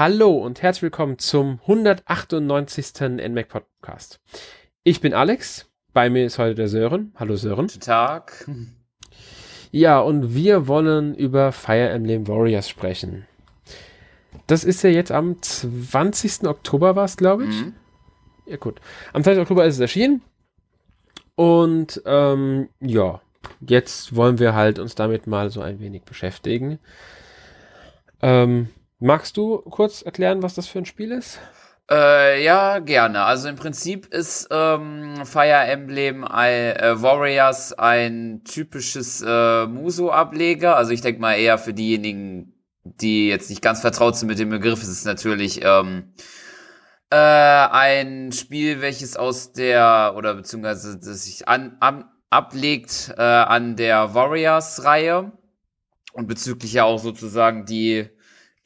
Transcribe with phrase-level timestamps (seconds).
[0.00, 3.00] Hallo und herzlich willkommen zum 198.
[3.02, 4.18] NMAC Podcast.
[4.82, 7.12] Ich bin Alex, bei mir ist heute der Sören.
[7.16, 7.66] Hallo Sören.
[7.66, 8.48] Guten Tag.
[9.72, 13.26] Ja, und wir wollen über Fire Emblem Warriors sprechen.
[14.46, 16.48] Das ist ja jetzt am 20.
[16.48, 17.66] Oktober war es, glaube ich.
[17.66, 17.74] Mhm.
[18.46, 18.80] Ja, gut.
[19.12, 19.42] Am 20.
[19.42, 20.22] Oktober ist es erschienen.
[21.34, 23.20] Und ähm, ja,
[23.60, 26.78] jetzt wollen wir halt uns damit mal so ein wenig beschäftigen.
[28.22, 28.70] Ähm,
[29.02, 31.38] Magst du kurz erklären, was das für ein Spiel ist?
[31.90, 33.22] Äh, ja, gerne.
[33.24, 40.76] Also im Prinzip ist ähm, Fire Emblem äh, Warriors ein typisches äh, Muso-Ableger.
[40.76, 42.52] Also ich denke mal eher für diejenigen,
[42.84, 46.12] die jetzt nicht ganz vertraut sind mit dem Begriff, ist es natürlich ähm,
[47.08, 53.76] äh, ein Spiel, welches aus der oder beziehungsweise das sich an, an ablegt äh, an
[53.76, 55.32] der Warriors-Reihe
[56.12, 58.10] und bezüglich ja auch sozusagen die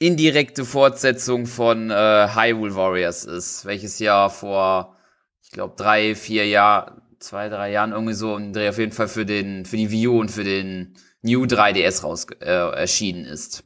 [0.07, 1.95] indirekte Fortsetzung von äh,
[2.35, 4.97] Hyrule Warriors ist, welches ja vor,
[5.43, 9.09] ich glaube, drei, vier Jahren, zwei, drei Jahren irgendwie so im Dreh auf jeden Fall
[9.09, 13.65] für den, für die Wii U und für den New 3DS raus äh, erschienen ist.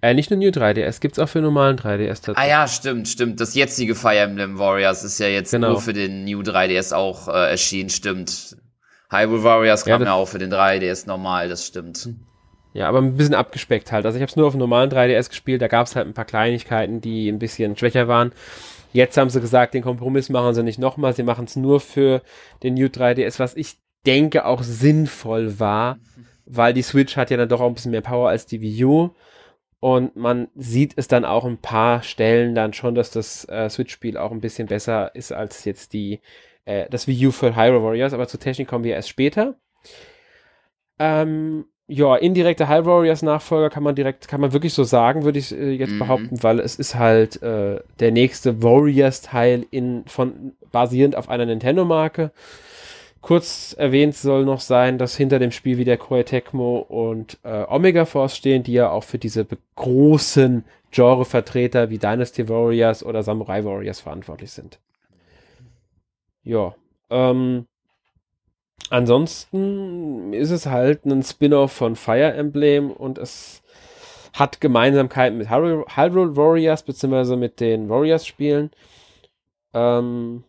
[0.00, 2.38] Äh, nicht nur New 3DS, gibt's auch für normalen 3DS tatsächlich.
[2.38, 3.40] Ah ja, stimmt, stimmt.
[3.40, 5.70] Das jetzige Fire Emblem Warriors ist ja jetzt genau.
[5.70, 8.56] nur für den New 3DS auch äh, erschienen, stimmt.
[9.10, 12.08] Hyrule Warriors kam ja, ja auch für den 3DS normal, das stimmt.
[12.74, 14.06] Ja, aber ein bisschen abgespeckt halt.
[14.06, 16.14] Also ich habe es nur auf dem normalen 3DS gespielt, da gab es halt ein
[16.14, 18.32] paar Kleinigkeiten, die ein bisschen schwächer waren.
[18.92, 22.22] Jetzt haben sie gesagt, den Kompromiss machen sie nicht nochmal, sie machen es nur für
[22.62, 25.98] den New 3DS, was ich denke auch sinnvoll war,
[26.44, 28.84] weil die Switch hat ja dann doch auch ein bisschen mehr Power als die Wii
[28.84, 29.10] U.
[29.80, 34.16] Und man sieht es dann auch ein paar Stellen dann schon, dass das äh, Switch-Spiel
[34.16, 36.20] auch ein bisschen besser ist als jetzt die,
[36.64, 39.56] äh, das Wii U für Hyrule Warriors, aber zur Technik kommen wir erst später.
[41.00, 45.38] Ähm, ja, indirekte High Warriors Nachfolger kann man direkt, kann man wirklich so sagen, würde
[45.38, 45.98] ich äh, jetzt mhm.
[45.98, 51.44] behaupten, weil es ist halt äh, der nächste Warriors Teil in, von, basierend auf einer
[51.44, 52.30] Nintendo Marke.
[53.20, 58.06] Kurz erwähnt soll noch sein, dass hinter dem Spiel wieder Koei Tecmo und äh, Omega
[58.06, 64.00] Force stehen, die ja auch für diese großen Genre-Vertreter wie Dynasty Warriors oder Samurai Warriors
[64.00, 64.80] verantwortlich sind.
[66.42, 66.74] Ja,
[67.10, 67.66] ähm,
[68.90, 73.62] Ansonsten ist es halt ein Spin-off von Fire Emblem und es
[74.34, 78.70] hat Gemeinsamkeiten mit Hyrule Warriors beziehungsweise mit den Warriors-Spielen.
[79.74, 80.44] Ähm,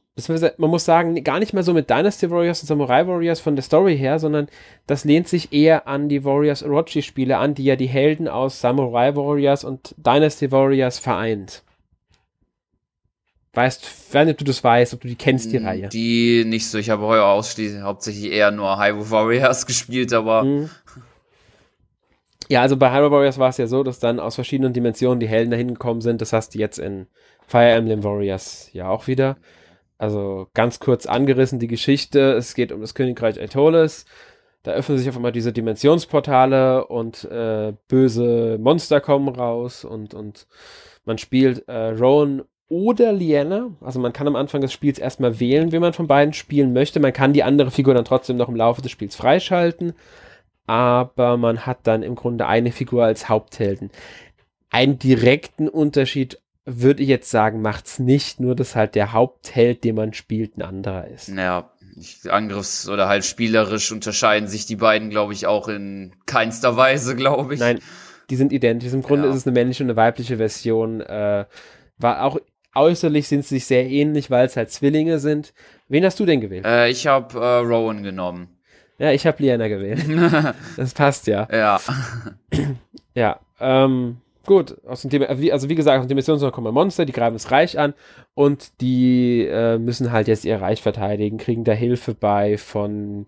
[0.58, 3.64] man muss sagen, gar nicht mehr so mit Dynasty Warriors und Samurai Warriors von der
[3.64, 4.48] Story her, sondern
[4.86, 9.16] das lehnt sich eher an die Warriors Orochi-Spiele an, die ja die Helden aus Samurai
[9.16, 11.64] Warriors und Dynasty Warriors vereint.
[13.54, 15.90] Weißt, wenn du das weißt, ob du die kennst, die mm, Reihe.
[15.90, 16.80] Die nicht so.
[16.80, 20.44] Ich habe heuer ausschließlich hauptsächlich eher nur Hyrule Warriors gespielt, aber.
[20.44, 20.70] Mhm.
[22.50, 25.28] Ja, also bei Hyrule Warriors war es ja so, dass dann aus verschiedenen Dimensionen die
[25.28, 26.20] Helden dahin gekommen sind.
[26.22, 27.08] Das hast du jetzt in
[27.48, 29.38] Fire Emblem Warriors ja auch wieder.
[30.00, 32.34] Also ganz kurz angerissen die Geschichte.
[32.34, 34.06] Es geht um das Königreich Aetolis.
[34.64, 40.48] Da öffnen sich auf einmal diese Dimensionsportale und äh, böse Monster kommen raus und, und
[41.06, 43.72] man spielt äh, Rowan oder Liana.
[43.82, 47.00] Also man kann am Anfang des Spiels erstmal wählen, wie man von beiden spielen möchte.
[47.00, 49.94] Man kann die andere Figur dann trotzdem noch im Laufe des Spiels freischalten.
[50.66, 53.92] Aber man hat dann im Grunde eine Figur als Haupthelden.
[54.70, 59.96] Einen direkten Unterschied würde ich jetzt sagen, macht's nicht, nur dass halt der Hauptheld, den
[59.96, 61.28] man spielt, ein anderer ist.
[61.28, 61.70] Naja,
[62.30, 67.54] Angriffs- oder halt spielerisch unterscheiden sich die beiden, glaube ich, auch in keinster Weise, glaube
[67.54, 67.60] ich.
[67.60, 67.80] Nein,
[68.30, 68.94] die sind identisch.
[68.94, 69.32] Im Grunde ja.
[69.32, 71.02] ist es eine männliche und eine weibliche Version.
[71.02, 71.46] Äh,
[71.98, 72.38] war auch
[72.76, 75.54] Äußerlich sind sie sich sehr ähnlich, weil es halt Zwillinge sind.
[75.88, 76.66] Wen hast du denn gewählt?
[76.66, 78.50] Äh, ich habe äh, Rowan genommen.
[78.98, 80.06] Ja, ich habe Liana gewählt.
[80.78, 81.48] das passt ja.
[81.52, 81.80] Ja.
[83.16, 84.78] ja, ähm, gut.
[84.86, 87.78] Aus dem Thema, also wie gesagt, aus dem Missionszone kommen Monster, die greifen das Reich
[87.78, 87.94] an
[88.34, 93.26] und die äh, müssen halt jetzt ihr Reich verteidigen, kriegen da Hilfe bei von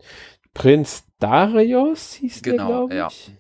[0.53, 3.27] Prinz Darius, hieß genau, der, glaube ich.
[3.27, 3.33] Ja.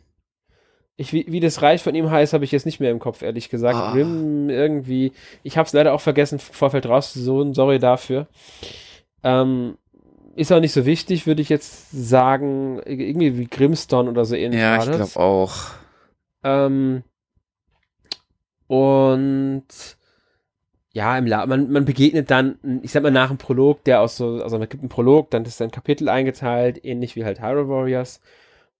[0.97, 3.21] Ich, wie, wie das Reich von ihm heißt, habe ich jetzt nicht mehr im Kopf,
[3.21, 3.75] ehrlich gesagt.
[3.75, 3.91] Ah.
[3.91, 5.11] Rim irgendwie.
[5.43, 7.53] Ich habe es leider auch vergessen, Vorfeld rauszusuchen.
[7.53, 8.27] Sorry dafür.
[9.23, 9.77] Ähm,
[10.35, 12.81] ist auch nicht so wichtig, würde ich jetzt sagen.
[12.85, 14.61] Irgendwie wie Grimstone oder so ähnlich.
[14.61, 15.53] Ja, ich glaube auch.
[16.43, 17.03] Ähm,
[18.67, 19.65] und
[20.93, 24.15] ja, im La man, man begegnet dann, ich sag mal, nach dem Prolog, der aus
[24.15, 27.67] so, also man gibt einen Prolog, dann ist ein Kapitel eingeteilt, ähnlich wie halt Hyrule
[27.67, 28.21] Warriors.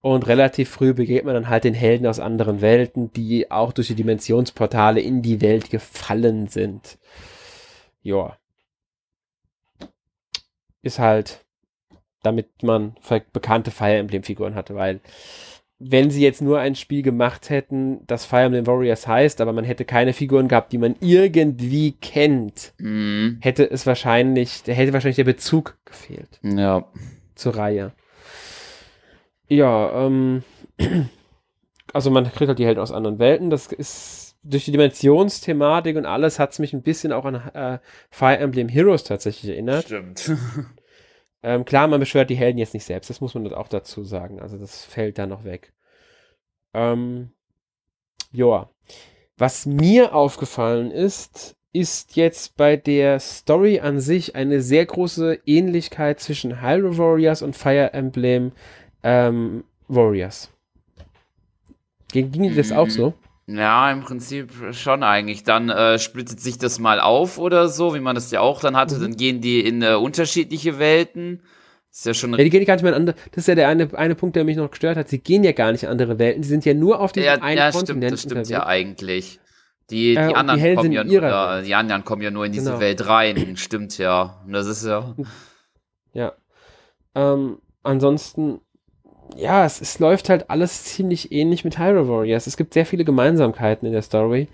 [0.08, 3.88] Und relativ früh begegnet man dann halt den Helden aus anderen Welten, die auch durch
[3.88, 7.00] die Dimensionsportale in die Welt gefallen sind.
[8.04, 8.38] Ja.
[10.84, 11.44] Ist halt,
[12.22, 12.94] damit man
[13.34, 15.00] bekannte Fire Emblem Figuren hatte, weil
[15.80, 19.66] wenn sie jetzt nur ein Spiel gemacht hätten, das Fire Emblem Warriors heißt, aber man
[19.66, 23.40] hätte keine Figuren gehabt, die man irgendwie kennt, Mhm.
[23.42, 26.88] hätte es wahrscheinlich, hätte wahrscheinlich der Bezug gefehlt Ja.
[27.34, 27.92] zur Reihe.
[29.48, 30.44] Ja, ähm,
[31.94, 33.50] also man kriegt halt die Helden aus anderen Welten.
[33.50, 37.80] Das ist durch die Dimensionsthematik und alles hat es mich ein bisschen auch an äh,
[38.10, 39.86] Fire Emblem Heroes tatsächlich erinnert.
[39.86, 40.32] Stimmt.
[41.46, 44.40] Ähm, klar, man beschwört die Helden jetzt nicht selbst, das muss man auch dazu sagen.
[44.40, 45.74] Also das fällt da noch weg.
[46.74, 47.30] Ähm,
[48.32, 48.72] joa.
[49.38, 56.20] Was mir aufgefallen ist, ist jetzt bei der Story an sich eine sehr große Ähnlichkeit
[56.20, 58.54] zwischen Hyrule Warriors und Fire Emblem
[59.06, 60.52] ähm, Warriors.
[62.12, 63.14] Ging, ging dir das auch so?
[63.48, 65.44] Ja, im Prinzip schon eigentlich.
[65.44, 68.76] Dann äh, splittet sich das mal auf oder so, wie man das ja auch dann
[68.76, 68.96] hatte.
[68.96, 69.02] Mhm.
[69.02, 71.44] Dann gehen die in äh, unterschiedliche Welten.
[71.92, 73.16] Ist ja schon Ja, die gehen gar nicht mehr in andere.
[73.32, 75.08] Das ist ja der eine, eine Punkt, der mich noch gestört hat.
[75.10, 76.42] Sie gehen ja gar nicht in andere Welten.
[76.42, 78.50] Sie sind ja nur auf diesem ja, einen ja, stimmt, Kontinent das stimmt unterwegs.
[78.50, 79.40] ja eigentlich.
[79.92, 81.66] Die, die Äh, die anderen Helden kommen ja nur, Welt.
[81.68, 82.80] die anderen kommen ja nur in diese Genau.
[82.80, 83.56] Welt rein.
[83.58, 84.42] Stimmt ja.
[84.46, 85.16] Und das ist ja.
[86.14, 86.34] Ja.
[87.14, 88.60] Ähm, ansonsten,
[89.36, 92.48] ja, es, es läuft halt alles ziemlich ähnlich mit Hyrule Warriors.
[92.48, 94.48] Es gibt sehr viele Gemeinsamkeiten in der Story.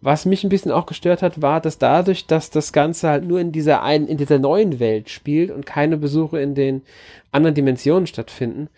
[0.00, 3.38] Was mich ein bisschen auch gestört hat, war, dass dadurch, dass das Ganze halt nur
[3.40, 6.82] in dieser einen, in dieser neuen Welt spielt und keine Besuche in den
[7.30, 8.68] anderen Dimensionen stattfinden,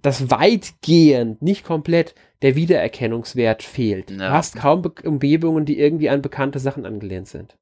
[0.00, 4.10] dass weitgehend, nicht komplett, der Wiedererkennungswert fehlt.
[4.10, 4.30] Du Ja.
[4.30, 7.56] hast kaum Be Umgebungen, die irgendwie an bekannte Sachen angelehnt sind.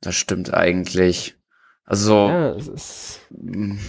[0.00, 1.34] Das stimmt eigentlich.
[1.84, 2.28] Also.
[2.28, 3.20] Ja, es ist,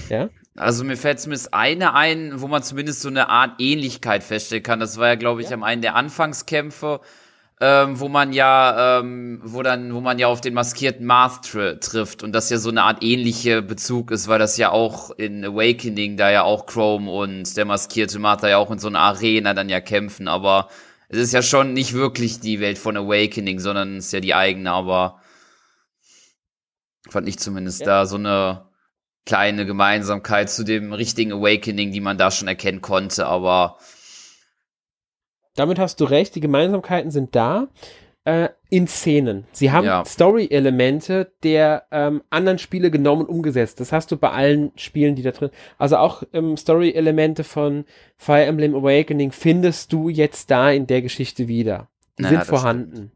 [0.10, 0.30] ja.
[0.58, 4.80] Also mir fällt zumindest eine ein, wo man zumindest so eine Art Ähnlichkeit feststellen kann.
[4.80, 5.56] Das war ja, glaube ich, Ja.
[5.56, 7.02] am einen der Anfangskämpfe,
[7.60, 11.78] ähm, wo man ja, ähm, wo dann, wo man ja auf den maskierten Marth tr
[11.82, 15.44] trifft und das ja so eine Art ähnliche Bezug ist, weil das ja auch in
[15.44, 19.00] Awakening da ja auch Chrome und der maskierte Marth da ja auch in so einer
[19.00, 20.70] Arena dann ja kämpfen, aber
[21.10, 24.34] es ist ja schon nicht wirklich die Welt von Awakening, sondern es ist ja die
[24.36, 25.20] eigene, aber
[27.10, 27.86] fand ich zumindest Ja.
[27.88, 28.65] da so eine
[29.26, 33.78] kleine Gemeinsamkeit zu dem richtigen Awakening, die man da schon erkennen konnte, aber
[35.56, 37.68] Damit hast du recht, die Gemeinsamkeiten sind da
[38.26, 39.46] äh, in Szenen.
[39.54, 40.04] Sie haben Ja.
[40.06, 43.80] Story-Elemente der ähm, anderen Spiele genommen und umgesetzt.
[43.80, 45.52] Das hast du bei allen Spielen, die da drin.
[45.78, 47.86] Also auch ähm, Story-Elemente von
[48.18, 51.88] Fire Emblem Awakening findest du jetzt da in der Geschichte wieder.
[52.20, 53.12] Die Ja, sind vorhanden.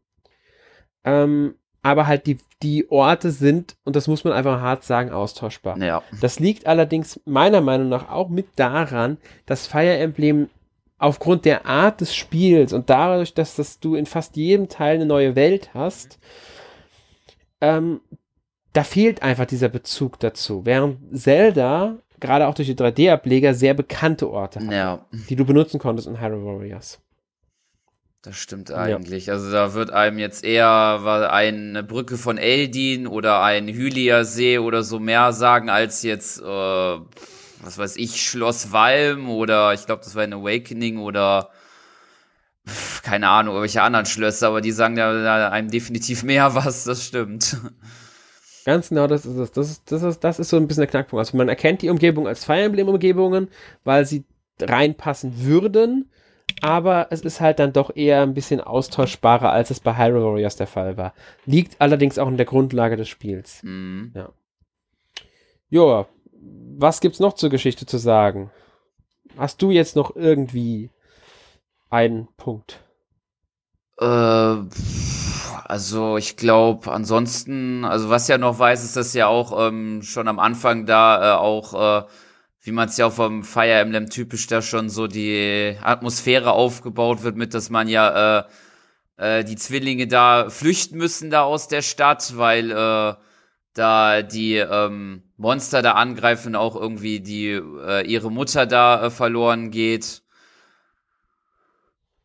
[1.04, 5.78] Ähm, aber halt die, die Orte sind, und das muss man einfach hart sagen, austauschbar.
[5.78, 6.02] ja.
[6.20, 10.48] Das liegt allerdings meiner Meinung nach auch mit daran, dass Fire Emblem
[10.98, 15.06] aufgrund der Art des Spiels und dadurch, dass das du in fast jedem Teil eine
[15.06, 16.18] neue Welt hast,
[17.62, 18.00] ähm,
[18.72, 20.64] da fehlt einfach dieser Bezug dazu.
[20.64, 25.80] Während Zelda, gerade auch durch die 3D-Ableger, sehr bekannte Orte hat, Ja, die du benutzen
[25.80, 27.00] konntest in Hyrule Warriors.
[28.22, 29.30] Das stimmt eigentlich.
[29.30, 34.82] Also da wird einem jetzt eher eine Brücke von Eldin oder ein Hylia See oder
[34.82, 40.14] so mehr sagen, als jetzt, äh, was weiß ich, Schloss Walm oder ich glaube, das
[40.14, 41.50] war ein Awakening oder
[43.02, 47.04] keine Ahnung, irgendwelche anderen Schlösser, aber die sagen da, da einem definitiv mehr was, das
[47.06, 47.56] stimmt.
[48.66, 49.52] Ganz genau, das ist es.
[49.52, 51.18] Das ist, das ist, das ist so ein bisschen der Knackpunkt.
[51.20, 53.48] Also man erkennt die Umgebung als Fire Emblem-Umgebungen,
[53.84, 54.24] weil sie
[54.60, 56.10] reinpassen würden,
[56.62, 60.56] aber es ist halt dann doch eher ein bisschen austauschbarer, als es bei Hyrule Warriors
[60.56, 61.14] der Fall war.
[61.46, 63.62] Liegt allerdings auch in der Grundlage des Spiels.
[63.62, 64.12] Mhm.
[65.68, 68.50] Joa, was gibt's noch zur Geschichte zu sagen?
[69.36, 70.90] Hast du jetzt noch irgendwie
[71.88, 72.80] einen Punkt?
[74.00, 74.56] Äh,
[75.64, 80.26] also ich glaube, ansonsten, also was ja noch weiß, ist, dass ja auch ähm, schon
[80.26, 82.06] am Anfang da äh, auch, äh,
[82.62, 87.22] wie man es ja auch vom Fire Emblem typisch da schon so die Atmosphäre aufgebaut
[87.22, 88.44] wird, mit dass man ja äh,
[89.16, 93.14] äh, die Zwillinge da flüchten müssen da aus der Stadt, weil äh,
[93.74, 99.70] da die ähm, Monster da angreifen, auch irgendwie die äh, ihre Mutter da äh, verloren
[99.70, 100.22] geht.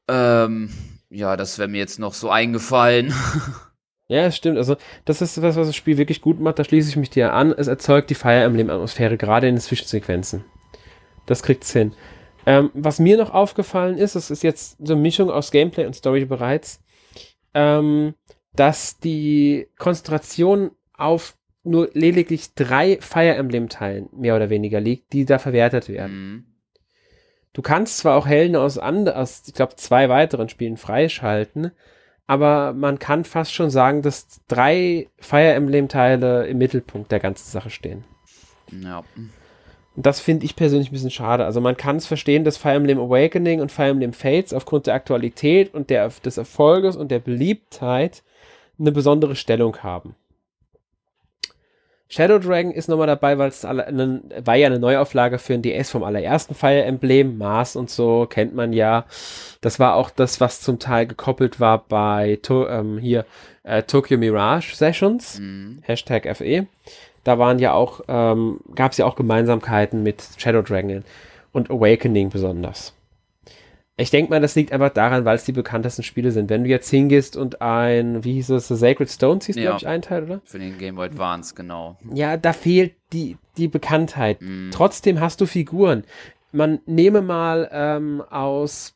[0.07, 0.69] Ähm,
[1.09, 3.13] ja, das wäre mir jetzt noch so eingefallen.
[4.07, 4.57] Ja, es stimmt.
[4.57, 6.59] Also, das ist was, was das Spiel wirklich gut macht.
[6.59, 7.51] Da schließe ich mich dir an.
[7.51, 10.45] Es erzeugt die Fire Emblem-Atmosphäre, gerade in den Zwischensequenzen.
[11.25, 11.93] Das kriegt's hin.
[12.45, 15.95] Ähm, was mir noch aufgefallen ist, das ist jetzt so eine Mischung aus Gameplay und
[15.95, 16.83] Story bereits,
[17.55, 18.13] ähm,
[18.55, 25.39] dass die Konzentration auf nur lediglich drei Fire Emblem-Teilen mehr oder weniger liegt, die da
[25.39, 26.15] verwertet werden.
[26.15, 26.45] Mhm.
[27.53, 31.71] Du kannst zwar auch Helden aus, and aus ich glaube, zwei weiteren Spielen freischalten,
[32.27, 37.69] aber man kann fast schon sagen, dass drei Fire Emblem-Teile im Mittelpunkt der ganzen Sache
[37.69, 38.03] stehen.
[38.71, 39.03] Ja.
[39.95, 41.45] Und das finde ich persönlich ein bisschen schade.
[41.45, 44.95] Also man kann es verstehen, dass Fire Emblem Awakening und Fire Emblem Fates aufgrund der
[44.95, 48.23] Aktualität und der, des Erfolges und der Beliebtheit
[48.77, 50.15] eine besondere Stellung haben.
[52.07, 56.03] Shadow Dragon ist nochmal dabei, weil es war ja eine Neuauflage für ein DS vom
[56.03, 59.05] allerersten Fire Emblem, Mars und so, kennt man ja.
[59.61, 63.25] Das war auch das, was zum Teil gekoppelt war bei to ähm, hier
[63.63, 65.79] äh, Tokyo Mirage Sessions, mhm.
[65.81, 66.67] Hashtag FE.
[67.23, 71.03] Da waren ja auch, ähm, gab es ja auch Gemeinsamkeiten mit Shadow Dragon
[71.51, 72.93] und Awakening besonders.
[73.97, 76.49] Ich denke mal, das liegt einfach daran, weil es die bekanntesten Spiele sind.
[76.49, 79.77] Wenn du jetzt hingehst und ein, wie hieß es, The Sacred Stone siehst, ja, glaube
[79.77, 80.41] ich, einen Teil, oder?
[80.43, 81.97] Für den Game Boy Advance, genau.
[82.13, 84.41] Ja, da fehlt die, die Bekanntheit.
[84.41, 84.71] Mm.
[84.71, 86.03] Trotzdem hast du Figuren.
[86.51, 88.95] Man nehme mal ähm, aus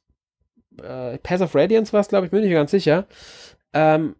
[0.83, 3.05] äh, Pass of Radiance was, glaube ich, bin ich ganz sicher.
[3.73, 4.15] Ähm,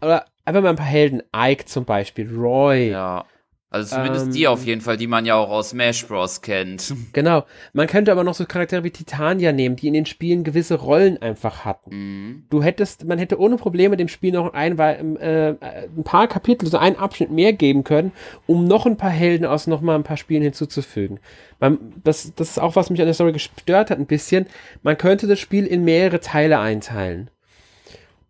[0.00, 1.22] oder einfach mal ein paar Helden.
[1.36, 2.90] Ike zum Beispiel, Roy.
[2.90, 3.26] Ja.
[3.72, 6.42] Also zumindest ähm, die auf jeden Fall, die man ja auch aus Smash Bros.
[6.42, 6.94] kennt.
[7.12, 7.44] Genau.
[7.72, 11.20] Man könnte aber noch so Charaktere wie Titania nehmen, die in den Spielen gewisse Rollen
[11.20, 11.90] einfach hatten.
[11.90, 12.44] Mhm.
[12.50, 16.76] Du hättest, man hätte ohne Probleme dem Spiel noch ein, äh, ein paar Kapitel, so
[16.76, 18.12] einen Abschnitt mehr geben können,
[18.46, 21.18] um noch ein paar Helden aus noch mal ein paar Spielen hinzuzufügen.
[21.58, 24.46] Man, das, das ist auch, was mich an der Story gestört hat, ein bisschen.
[24.82, 27.30] Man könnte das Spiel in mehrere Teile einteilen.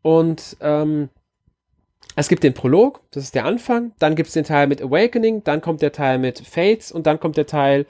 [0.02, 1.08] Und ähm,
[2.14, 5.44] es gibt den Prolog, das ist der Anfang, dann gibt es den Teil mit Awakening,
[5.44, 7.86] dann kommt der Teil mit Fates und dann kommt der Teil,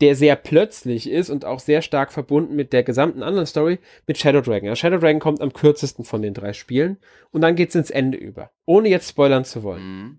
[0.00, 4.18] der sehr plötzlich ist und auch sehr stark verbunden mit der gesamten anderen Story mit
[4.18, 4.68] Shadow Dragon.
[4.68, 6.98] Ja, Shadow Dragon kommt am kürzesten von den drei Spielen
[7.30, 9.82] und dann geht es ins Ende über, ohne jetzt spoilern zu wollen.
[9.82, 10.18] Mhm.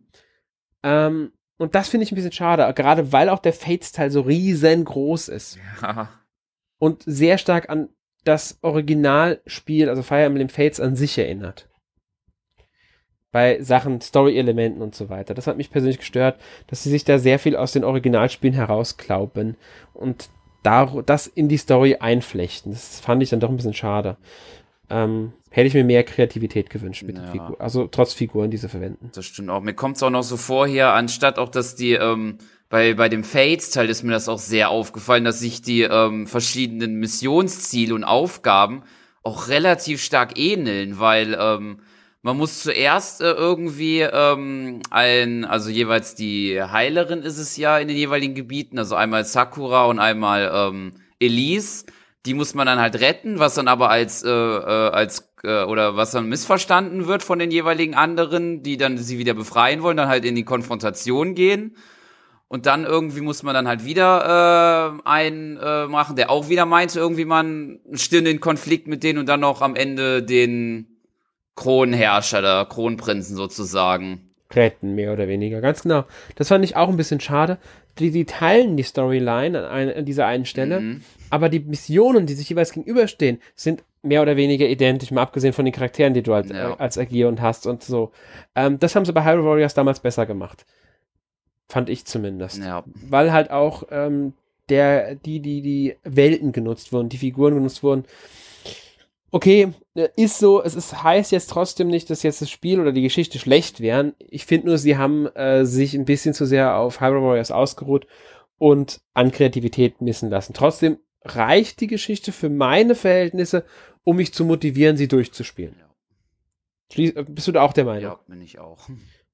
[0.83, 5.29] Ähm, und das finde ich ein bisschen schade, gerade weil auch der Fates-Teil so riesengroß
[5.29, 5.57] ist.
[5.81, 6.09] Ja.
[6.77, 7.87] Und sehr stark an
[8.25, 11.69] das Originalspiel, also Fire Emblem Fates an sich erinnert
[13.35, 15.33] bei Sachen, Story-Elementen und so weiter.
[15.33, 19.57] Das hat mich persönlich gestört, dass sie sich da sehr viel aus den Originalspielen herausklauben
[19.93, 20.29] und
[20.63, 22.71] da, das in die Story einflechten.
[22.71, 24.15] Das fand ich dann doch ein bisschen schade.
[24.89, 27.25] Ähm, hätte ich mir mehr Kreativität gewünscht mit ja.
[27.25, 29.11] Figur, also trotz Figuren, die sie verwenden.
[29.13, 29.59] Das stimmt auch.
[29.59, 32.37] Mir kommt es auch noch so vorher, anstatt auch, dass die ähm,
[32.69, 37.01] bei, bei dem Fates-Teil ist mir das auch sehr aufgefallen, dass sich die ähm, verschiedenen
[37.01, 38.83] Missionsziele und Aufgaben
[39.23, 41.79] auch relativ stark ähneln, weil ähm,
[42.25, 47.87] man muss zuerst äh, irgendwie ähm, ein, also jeweils die Heilerin ist es ja in
[47.87, 51.85] den jeweiligen Gebieten, also einmal Sakura und einmal ähm, Elise.
[52.25, 55.97] Die muss man dann halt retten, was dann aber als äh, äh, als äh, oder
[55.97, 60.07] was dann missverstanden wird von den jeweiligen anderen, die dann sie wieder befreien wollen, dann
[60.07, 61.77] halt in die Konfrontation gehen.
[62.47, 66.65] Und dann irgendwie muss man dann halt wieder äh, einen äh, machen, der auch wieder
[66.65, 70.94] meinte, irgendwie man stillen den Konflikt mit denen und dann noch am Ende den
[71.55, 74.29] Kronherrscher, der Kronprinzen sozusagen.
[74.53, 76.05] Retten, mehr oder weniger, ganz genau.
[76.35, 77.57] Das fand ich auch ein bisschen schade.
[77.99, 81.01] Die, die teilen die Storyline an, ein, an dieser einen Stelle, mhm.
[81.29, 85.65] aber die Missionen, die sich jeweils gegenüberstehen, sind mehr oder weniger identisch, mal abgesehen von
[85.65, 86.71] den Charakteren, die du als, ja.
[86.71, 88.11] äh, als agierend hast und so.
[88.53, 90.65] Ähm, das haben sie bei Hyrule Warriors damals besser gemacht.
[91.67, 92.63] Fand ich zumindest.
[92.63, 92.83] Ja.
[92.85, 94.33] Weil halt auch ähm,
[94.69, 98.05] der, die, die, die Welten genutzt wurden, die Figuren genutzt wurden
[99.35, 102.93] okay, äh, ist so, es ist, heißt jetzt trotzdem nicht, dass jetzt das Spiel oder
[102.93, 104.13] die Geschichte schlecht wären.
[104.17, 108.07] Ich finde nur, sie haben äh, sich ein bisschen zu sehr auf Hyrule Warriors ausgeruht
[108.57, 110.53] und an Kreativität missen lassen.
[110.53, 113.65] Trotzdem reicht die Geschichte für meine Verhältnisse,
[114.05, 115.75] um mich zu motivieren, sie durchzuspielen.
[116.95, 117.03] Ja.
[117.03, 118.03] Äh, bist du da auch der Meinung?
[118.03, 118.87] Ja, bin ich auch.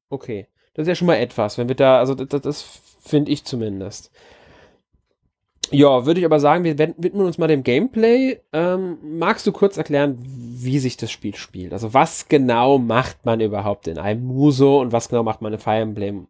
[0.09, 0.47] Okay.
[0.73, 2.61] Das ist ja schon mal etwas, wenn wir da, also das, das
[3.01, 4.09] finde ich zumindest.
[5.71, 8.39] Ja, würde ich aber sagen, wir widmen uns mal dem Gameplay.
[8.51, 11.71] Ähm, magst du kurz erklären, wie sich das Spiel spielt?
[11.71, 15.59] Also was genau macht man überhaupt in einem Muso und was genau macht man in
[15.59, 16.27] Fire Emblem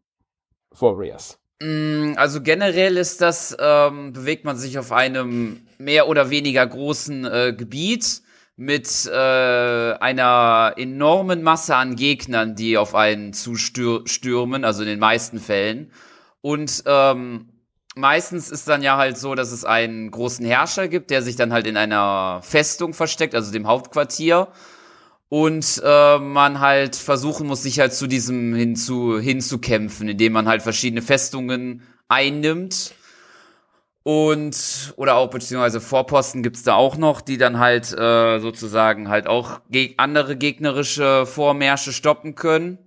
[0.79, 1.39] Warriors?
[1.59, 7.25] Mm, also generell ist das, ähm, bewegt man sich auf einem mehr oder weniger großen
[7.25, 8.21] äh, Gebiet
[8.55, 15.39] mit äh, einer enormen Masse an Gegnern, die auf einen zustürmen, also in den meisten
[15.39, 15.91] Fällen.
[16.41, 17.50] Und ähm,
[17.95, 21.53] meistens ist dann ja halt so, dass es einen großen Herrscher gibt, der sich dann
[21.53, 24.47] halt in einer Festung versteckt, also dem Hauptquartier.
[25.29, 30.61] Und äh, man halt versuchen muss, sich halt zu diesem hinzu, hinzukämpfen, indem man halt
[30.61, 32.93] verschiedene Festungen einnimmt.
[34.03, 39.27] Und, oder auch beziehungsweise Vorposten gibt's da auch noch, die dann halt äh, sozusagen halt
[39.27, 42.79] auch geg andere gegnerische Vormärsche stoppen können.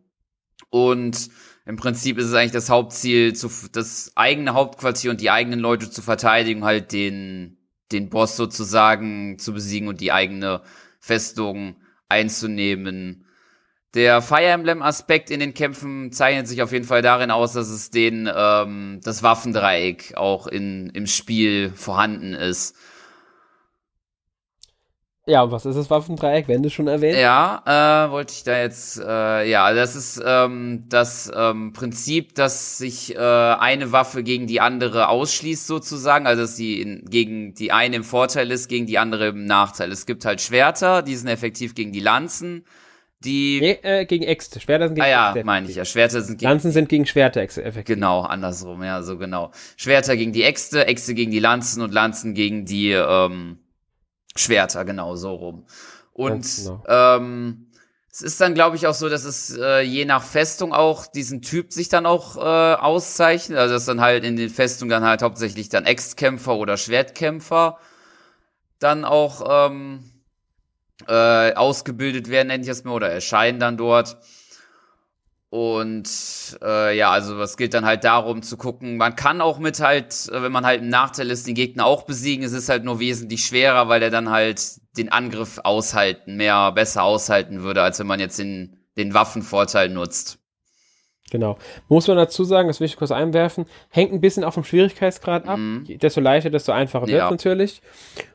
[0.70, 1.30] Und
[1.66, 5.90] im Prinzip ist es eigentlich das Hauptziel, zu, das eigene Hauptquartier und die eigenen Leute
[5.90, 7.56] zu verteidigen, halt den,
[7.90, 10.62] den Boss sozusagen zu besiegen und die eigene
[11.00, 11.76] Festung
[12.09, 13.26] einzunehmen.
[13.94, 17.90] Der Fire Emblem-Aspekt in den Kämpfen zeichnet sich auf jeden Fall darin aus, dass es
[17.90, 22.76] den ähm, das Waffendreieck auch in, im Spiel vorhanden ist.
[25.26, 27.16] Ja, und was ist das Waffendreieck, wenn du schon erwähnt?
[27.16, 32.76] Ja, äh, wollte ich da jetzt, äh, ja, das ist ähm, das ähm, Prinzip, dass
[32.76, 37.73] sich äh, eine Waffe gegen die andere ausschließt sozusagen, also dass sie in, gegen die
[37.73, 39.90] eine im Vorteil ist, gegen die andere im Nachteil.
[39.93, 42.66] Es gibt halt Schwerter, die sind effektiv gegen die Lanzen,
[43.21, 43.61] die...
[43.62, 44.61] Nee, äh, gegen Äxte.
[44.61, 45.38] Schwerter sind gegen ah Äxte.
[45.38, 46.50] ja, meine ich ja, Schwerter sind gegen...
[46.50, 47.87] Lanzen sind gegen Schwerter effektiv.
[47.87, 49.52] Genau, andersrum, ja, so genau.
[49.78, 53.63] Schwerter gegen die Äxte, Äxte gegen die Lanzen und Lanzen gegen die, ähm,
[54.37, 55.67] Schwerter, genau, so rum.
[56.12, 56.83] Und genau.
[56.88, 57.67] ähm,
[58.11, 61.43] es ist dann, glaube ich, auch so, dass es äh, je nach Festung auch diesen
[61.43, 63.59] Typ sich dann auch äh, auszeichnet.
[63.59, 67.79] Also dass dann halt in den Festungen dann halt hauptsächlich dann Extkämpfer oder Schwertkämpfer
[68.79, 70.05] dann auch ähm,
[71.09, 74.17] äh, ausgebildet werden, nenne ich es mal, oder erscheinen dann dort.
[75.54, 79.78] Und äh, ja, also es geht dann halt darum zu gucken, man kann auch mit
[79.78, 82.44] halt, äh, wenn man halt im Nachteil ist, den Gegner auch besiegen.
[82.44, 84.61] Es ist halt nur wesentlich schwerer, weil er dann halt
[84.96, 90.40] den Angriff aushalten, mehr besser aushalten würde, als wenn man jetzt den, den Waffenvorteil nutzt.
[91.30, 91.56] Genau.
[91.88, 95.46] Muss man dazu sagen, das will ich kurz einwerfen, hängt ein bisschen auf dem Schwierigkeitsgrad
[95.46, 95.58] ab.
[95.58, 95.87] Mhm.
[96.02, 97.30] Desto leichter, desto einfacher wird Ja.
[97.30, 97.80] natürlich.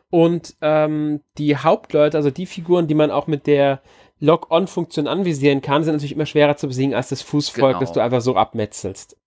[0.10, 3.82] Und ähm, die Hauptleute, also die Figuren, die man auch mit der
[4.20, 7.80] Lock-on-Funktion anvisieren kann, sind natürlich immer schwerer zu besiegen als das Fußvolk, Genau.
[7.80, 9.18] das du einfach so abmetzelst.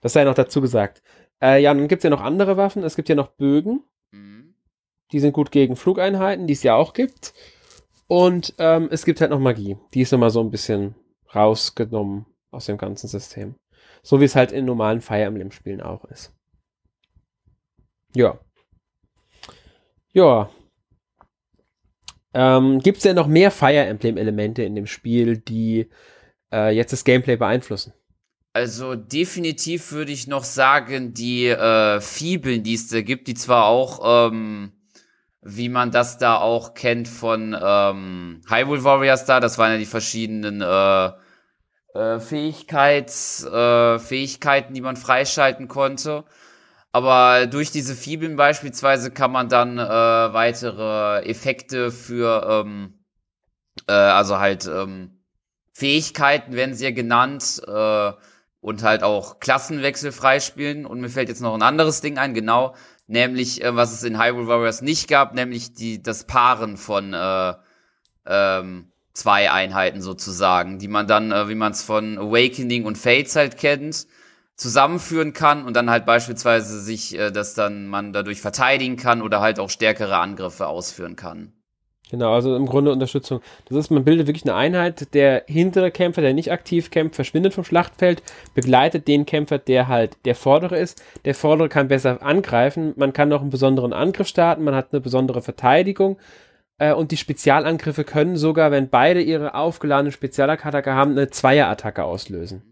[0.00, 1.02] Das sei noch dazu gesagt.
[1.40, 2.82] Äh, ja, und dann gibt es ja noch andere Waffen.
[2.82, 3.82] Es gibt ja noch Bögen.
[4.10, 4.54] Mhm.
[5.12, 7.34] Die sind gut gegen Flugeinheiten, die es ja auch gibt.
[8.08, 9.76] Und ähm, es gibt halt noch Magie.
[9.94, 10.94] Die ist nochmal so ein bisschen
[11.34, 13.54] rausgenommen aus dem ganzen System.
[14.02, 16.32] So wie es halt in normalen Fire Emblem-Spielen auch ist.
[18.14, 18.38] Ja.
[20.12, 20.50] Ja.
[22.34, 25.90] Ähm, gibt es denn noch mehr Fire Emblem-Elemente in dem Spiel, die
[26.52, 27.92] äh, jetzt das Gameplay beeinflussen?
[28.54, 33.64] Also definitiv würde ich noch sagen, die äh, Fibeln, die es da gibt, die zwar
[33.64, 34.72] auch, ähm,
[35.40, 39.86] wie man das da auch kennt von ähm, Hyrule Warriors da, das waren ja die
[39.86, 41.10] verschiedenen äh,
[41.94, 46.24] äh, Fähigkeits, äh, Fähigkeiten, die man freischalten konnte.
[46.92, 53.04] Aber durch diese Fibeln beispielsweise kann man dann äh, weitere Effekte für, ähm,
[53.88, 55.22] äh, also halt ähm,
[55.72, 58.12] Fähigkeiten werden sie ja genannt, äh,
[58.62, 60.86] und halt auch Klassenwechsel freispielen.
[60.86, 62.74] Und mir fällt jetzt noch ein anderes Ding ein, genau,
[63.06, 67.54] nämlich äh, was es in Hyrule Warriors nicht gab, nämlich die das Paaren von äh,
[68.24, 73.34] ähm, zwei Einheiten sozusagen, die man dann, äh, wie man es von Awakening und Fates
[73.34, 74.06] halt kennt,
[74.62, 79.40] zusammenführen kann und dann halt beispielsweise sich äh, das dann man dadurch verteidigen kann oder
[79.40, 81.52] halt auch stärkere Angriffe ausführen kann.
[82.10, 83.40] Genau, also im Grunde Unterstützung.
[83.66, 85.14] Das ist, man bildet wirklich eine Einheit.
[85.14, 88.22] Der hintere Kämpfer, der nicht aktiv kämpft, verschwindet vom Schlachtfeld,
[88.54, 91.02] begleitet den Kämpfer, der halt der vordere ist.
[91.24, 92.92] Der vordere kann besser angreifen.
[92.96, 94.62] Man kann noch einen besonderen Angriff starten.
[94.62, 96.18] Man hat eine besondere Verteidigung.
[96.76, 102.71] Äh, und die Spezialangriffe können sogar, wenn beide ihre aufgeladene Spezialattacke haben, eine Zweierattacke auslösen.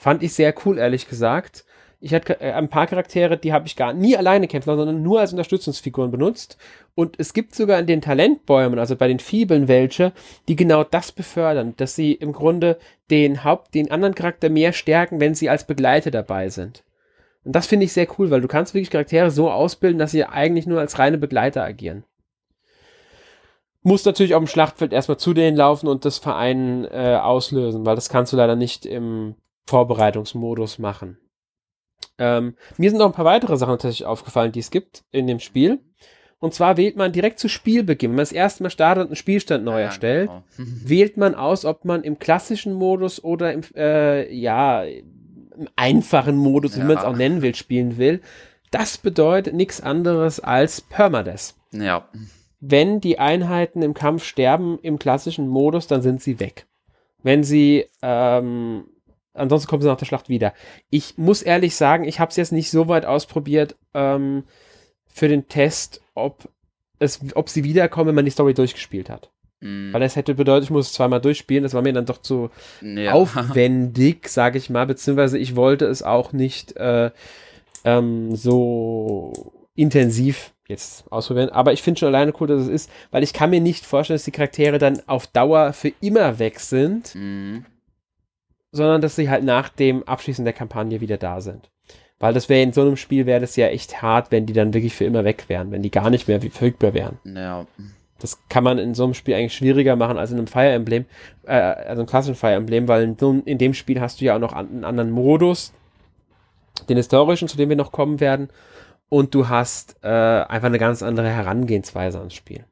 [0.00, 1.66] Fand ich sehr cool, ehrlich gesagt.
[2.00, 5.20] Ich hatte äh, ein paar Charaktere, die habe ich gar nie alleine kämpfen, sondern nur
[5.20, 6.56] als Unterstützungsfiguren benutzt.
[6.94, 10.12] Und es gibt sogar in den Talentbäumen, also bei den Fibeln, welche,
[10.48, 12.78] die genau das befördern, dass sie im Grunde
[13.10, 16.82] den Haupt, den anderen Charakter mehr stärken, wenn sie als Begleiter dabei sind.
[17.44, 20.24] Und das finde ich sehr cool, weil du kannst wirklich Charaktere so ausbilden, dass sie
[20.24, 22.04] eigentlich nur als reine Begleiter agieren.
[23.82, 27.96] Muss natürlich auf dem Schlachtfeld erstmal zu denen laufen und das Verein äh, auslösen, weil
[27.96, 29.34] das kannst du leider nicht im
[29.70, 31.18] Vorbereitungsmodus machen.
[32.18, 35.38] Ähm, mir sind noch ein paar weitere Sachen tatsächlich aufgefallen, die es gibt in dem
[35.40, 35.78] Spiel.
[36.38, 39.16] Und zwar wählt man direkt zu Spielbeginn, wenn man das erste Mal startet und einen
[39.16, 40.42] Spielstand neu Ja, erstellt, genau.
[40.84, 46.76] wählt man aus, ob man im klassischen Modus oder im, äh, ja, im einfachen Modus,
[46.76, 46.86] wie Ja.
[46.86, 48.20] man es auch nennen will, spielen will.
[48.70, 51.54] Das bedeutet nichts anderes als Permadeath.
[51.72, 52.08] Ja.
[52.60, 56.66] Wenn die Einheiten im Kampf sterben im klassischen Modus, dann sind sie weg.
[57.22, 58.84] Wenn sie, ähm,
[59.34, 60.52] ansonsten kommen sie nach der Schlacht wieder.
[60.90, 64.44] Ich muss ehrlich sagen, ich habe es jetzt nicht so weit ausprobiert ähm,
[65.06, 66.48] für den Test, ob,
[66.98, 69.30] es, ob sie wiederkommen, wenn man die Story durchgespielt hat.
[69.60, 71.62] Mm, Weil das hätte bedeutet, ich muss es zweimal durchspielen.
[71.62, 73.12] Das war mir dann doch zu ja.
[73.12, 77.10] aufwendig, sage ich mal, beziehungsweise ich wollte es auch nicht äh,
[77.84, 79.32] ähm, so
[79.74, 81.50] intensiv jetzt ausprobieren.
[81.50, 84.16] Aber ich finde schon alleine cool, dass es ist, weil ich kann mir nicht vorstellen,
[84.16, 87.64] dass die Charaktere dann auf Dauer für immer weg sind, Mm,
[88.72, 91.70] sondern dass sie halt nach dem Abschließen der Kampagne wieder da sind.
[92.18, 94.74] Weil das wäre in so einem Spiel wäre das ja echt hart, wenn die dann
[94.74, 97.18] wirklich für immer weg wären, wenn die gar nicht mehr verfügbar wären.
[97.24, 97.66] ja.
[98.18, 101.06] Das kann man in so einem Spiel eigentlich schwieriger machen als in einem Fire Emblem,
[101.46, 104.40] äh, also einem klassischen Fire Emblem, weil in, in dem Spiel hast du ja auch
[104.40, 105.72] noch einen anderen Modus,
[106.88, 108.50] den historischen, zu dem wir noch kommen werden,
[109.08, 112.64] und du hast äh, einfach eine ganz andere Herangehensweise ans Spiel.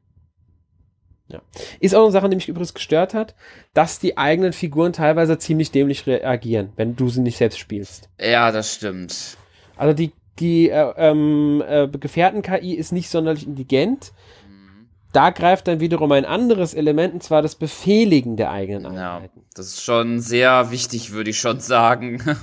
[1.29, 1.41] Ja.
[1.79, 3.35] Ist auch eine Sache, die mich übrigens gestört hat,
[3.73, 8.09] dass die eigenen Figuren teilweise ziemlich dämlich reagieren, wenn du sie nicht selbst spielst.
[8.19, 9.37] Ja, das stimmt.
[9.77, 14.11] Also die, die äh, ähm, äh, Gefährten-KI ist nicht sonderlich intelligent.
[14.47, 14.87] Mhm.
[15.13, 19.39] Da greift dann wiederum ein anderes Element, und zwar das Befehligen der eigenen Einheiten.
[19.39, 22.21] Ja, das ist schon sehr wichtig, würde ich schon sagen.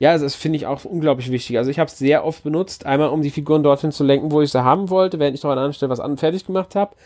[0.00, 1.56] Ja, also das finde ich auch unglaublich wichtig.
[1.56, 4.42] Also ich habe es sehr oft benutzt, einmal um die Figuren dorthin zu lenken, wo
[4.42, 6.96] ich sie haben wollte, während ich noch an einer Stelle was an fertig gemacht habe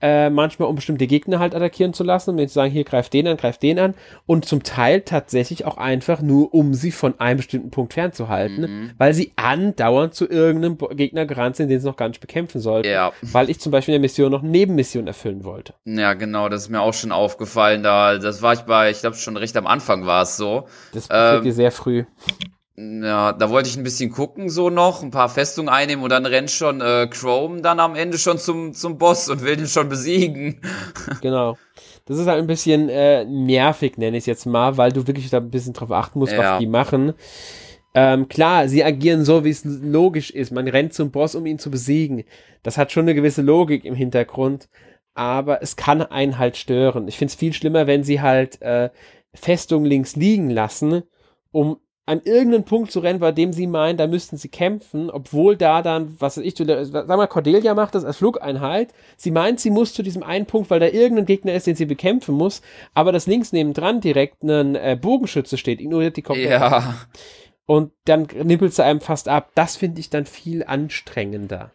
[0.00, 3.12] äh, manchmal um bestimmte Gegner halt attackieren zu lassen, um mir zu sagen, hier greift
[3.12, 3.94] den an, greift den an
[4.26, 8.90] und zum Teil tatsächlich auch einfach nur, um sie von einem bestimmten Punkt fernzuhalten, mhm.
[8.98, 12.88] weil sie andauernd zu irgendeinem Gegner gerannt sind, den sie noch gar nicht bekämpfen sollten,
[12.88, 13.12] ja.
[13.22, 15.74] weil ich zum Beispiel in der Mission noch eine Nebenmission erfüllen wollte.
[15.84, 19.16] Ja, genau, das ist mir auch schon aufgefallen, da, das war ich bei, ich glaube
[19.16, 20.66] schon recht am Anfang war es so.
[20.92, 22.04] Das passiert ähm, dir sehr früh.
[22.76, 26.26] Ja, da wollte ich ein bisschen gucken, so noch, ein paar Festungen einnehmen und dann
[26.26, 29.88] rennt schon äh, Chrome dann am Ende schon zum, zum Boss und will den schon
[29.88, 30.60] besiegen.
[31.20, 31.56] Genau.
[32.06, 35.30] Das ist halt ein bisschen äh, nervig, nenne ich es jetzt mal, weil du wirklich
[35.30, 36.38] da ein bisschen drauf achten musst, ja.
[36.38, 37.14] was die machen.
[37.94, 40.50] Ähm, klar, sie agieren so, wie es logisch ist.
[40.50, 42.24] Man rennt zum Boss, um ihn zu besiegen.
[42.62, 44.68] Das hat schon eine gewisse Logik im Hintergrund,
[45.14, 47.08] aber es kann einen halt stören.
[47.08, 48.90] Ich finde es viel schlimmer, wenn sie halt äh,
[49.32, 51.04] Festung links liegen lassen,
[51.52, 55.56] um an irgendeinen Punkt zu rennen, bei dem sie meinen, da müssten sie kämpfen, obwohl
[55.56, 58.92] da dann, was weiß ich, sag mal, Cordelia macht das als Flugeinheit.
[59.16, 61.86] Sie meint, sie muss zu diesem einen Punkt, weil da irgendein Gegner ist, den sie
[61.86, 62.60] bekämpfen muss,
[62.92, 66.50] aber das links nebendran direkt ein äh, Bogenschütze steht, ignoriert die komplett.
[66.50, 66.94] Ja.
[67.66, 69.52] Und dann nippelt sie einem fast ab.
[69.54, 71.72] Das finde ich dann viel anstrengender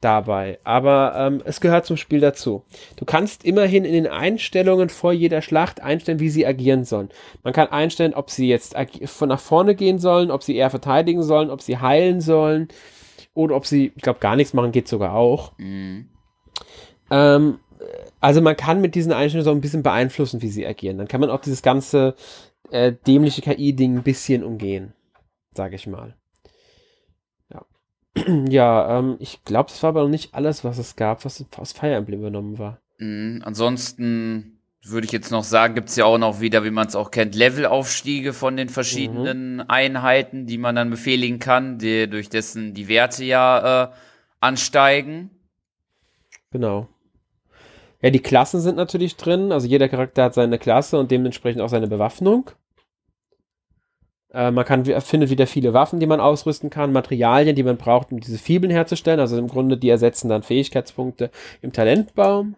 [0.00, 0.58] dabei.
[0.64, 2.64] Aber ähm, es gehört zum Spiel dazu.
[2.96, 7.08] Du kannst immerhin in den Einstellungen vor jeder Schlacht einstellen, wie sie agieren sollen.
[7.42, 11.22] Man kann einstellen, ob sie jetzt von nach vorne gehen sollen, ob sie eher verteidigen
[11.22, 12.68] sollen, ob sie heilen sollen
[13.34, 15.52] oder ob sie, ich glaube, gar nichts machen, geht sogar auch.
[15.58, 16.08] Mhm.
[17.10, 17.58] Ähm,
[18.20, 20.98] also man kann mit diesen Einstellungen so ein bisschen beeinflussen, wie sie agieren.
[20.98, 22.14] Dann kann man auch dieses ganze
[22.70, 24.92] äh, dämliche KI-Ding ein bisschen umgehen,
[25.54, 26.17] sage ich mal.
[28.50, 31.72] Ja, ähm, ich glaube, es war aber noch nicht alles, was es gab, was aus
[31.72, 32.80] Fire Emblem übernommen war.
[32.98, 36.86] Mhm, ansonsten würde ich jetzt noch sagen, gibt es ja auch noch wieder, wie man
[36.86, 39.64] es auch kennt, Levelaufstiege von den verschiedenen mhm.
[39.68, 43.88] Einheiten, die man dann befehligen kann, die, durch dessen die Werte ja äh,
[44.40, 45.30] ansteigen.
[46.50, 46.88] Genau.
[48.00, 49.52] Ja, die Klassen sind natürlich drin.
[49.52, 52.50] Also jeder Charakter hat seine Klasse und dementsprechend auch seine Bewaffnung.
[54.32, 58.12] Äh, man kann, findet wieder viele Waffen, die man ausrüsten kann, Materialien, die man braucht,
[58.12, 59.20] um diese Fibeln herzustellen.
[59.20, 61.30] Also im Grunde, die ersetzen dann Fähigkeitspunkte
[61.62, 62.56] im Talentbaum.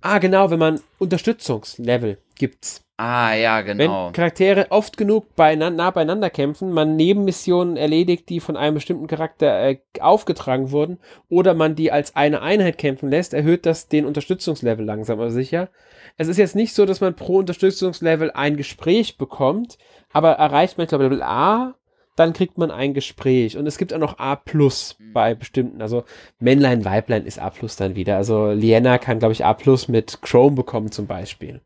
[0.00, 2.85] Ah, genau, wenn man Unterstützungslevel gibt's.
[2.98, 4.06] Ah, ja, genau.
[4.06, 9.06] Wenn Charaktere oft genug beieinander, nah beieinander kämpfen, man Nebenmissionen erledigt, die von einem bestimmten
[9.06, 14.06] Charakter äh, aufgetragen wurden, oder man die als eine Einheit kämpfen lässt, erhöht das den
[14.06, 15.68] Unterstützungslevel langsam aber sicher.
[16.16, 19.76] Es ist jetzt nicht so, dass man pro Unterstützungslevel ein Gespräch bekommt,
[20.10, 21.74] aber erreicht man, ich glaube, Level A,
[22.16, 23.58] dann kriegt man ein Gespräch.
[23.58, 25.12] Und es gibt auch noch A plus mhm.
[25.12, 26.04] bei bestimmten, also
[26.38, 28.16] Männlein, Weiblein ist A plus dann wieder.
[28.16, 31.60] Also Liena kann, glaube ich, A plus mit Chrome bekommen zum Beispiel.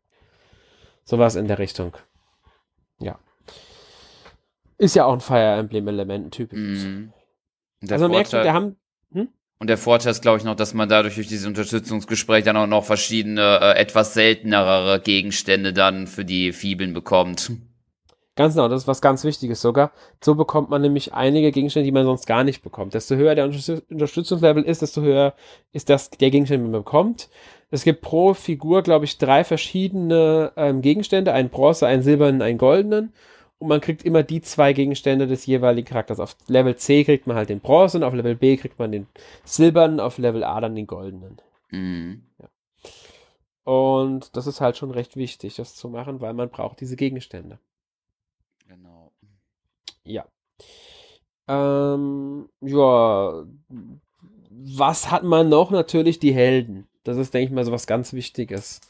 [1.11, 1.97] Sowas in der Richtung.
[3.01, 3.19] Ja.
[4.77, 6.85] Ist ja auch ein Fire Emblem-Element, ein typisches.
[6.85, 7.11] Mhm.
[7.89, 8.77] Also man merkt, wir haben.
[9.11, 9.27] Hm?
[9.59, 12.65] Und der Vorteil ist, glaube ich, noch, dass man dadurch durch dieses Unterstützungsgespräch dann auch
[12.65, 17.51] noch verschiedene, äh, etwas seltenere Gegenstände dann für die Fibeln bekommt.
[18.35, 19.91] Ganz genau, das ist was ganz Wichtiges sogar.
[20.23, 22.93] So bekommt man nämlich einige Gegenstände, die man sonst gar nicht bekommt.
[22.93, 25.33] Desto höher der Unterstützungslevel ist, desto höher
[25.73, 27.29] ist das der Gegenstand, den man bekommt.
[27.71, 32.57] Es gibt pro Figur, glaube ich, drei verschiedene ähm, Gegenstände, einen Bronze, einen silbernen, einen
[32.57, 33.13] goldenen.
[33.59, 36.19] Und man kriegt immer die zwei Gegenstände des jeweiligen Charakters.
[36.19, 39.07] Auf Level C kriegt man halt den Bronze, auf Level B kriegt man den
[39.43, 41.37] silbernen, auf Level A dann den goldenen.
[41.69, 42.23] Mhm.
[42.39, 42.47] Ja.
[43.63, 47.59] Und das ist halt schon recht wichtig, das zu machen, weil man braucht diese Gegenstände.
[50.03, 50.25] Ja.
[51.47, 53.43] Ähm, ja.
[54.49, 55.71] Was hat man noch?
[55.71, 56.87] Natürlich die Helden.
[57.03, 58.81] Das ist, denke ich mal, so was ganz Wichtiges.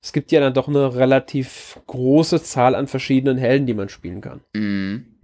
[0.00, 4.20] Es gibt ja dann doch eine relativ große Zahl an verschiedenen Helden, die man spielen
[4.20, 4.42] kann.
[4.54, 5.18] Mhm.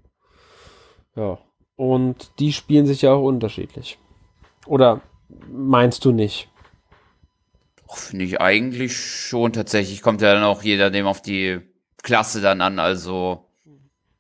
[1.15, 1.39] Ja.
[1.77, 3.99] Und die spielen sich ja auch unterschiedlich.
[4.67, 5.01] Oder
[5.49, 6.49] meinst du nicht?
[7.89, 10.03] Finde ich eigentlich schon tatsächlich.
[10.03, 11.61] Kommt ja dann auch jeder dem auf die
[12.03, 12.79] Klasse dann an.
[12.79, 13.44] Also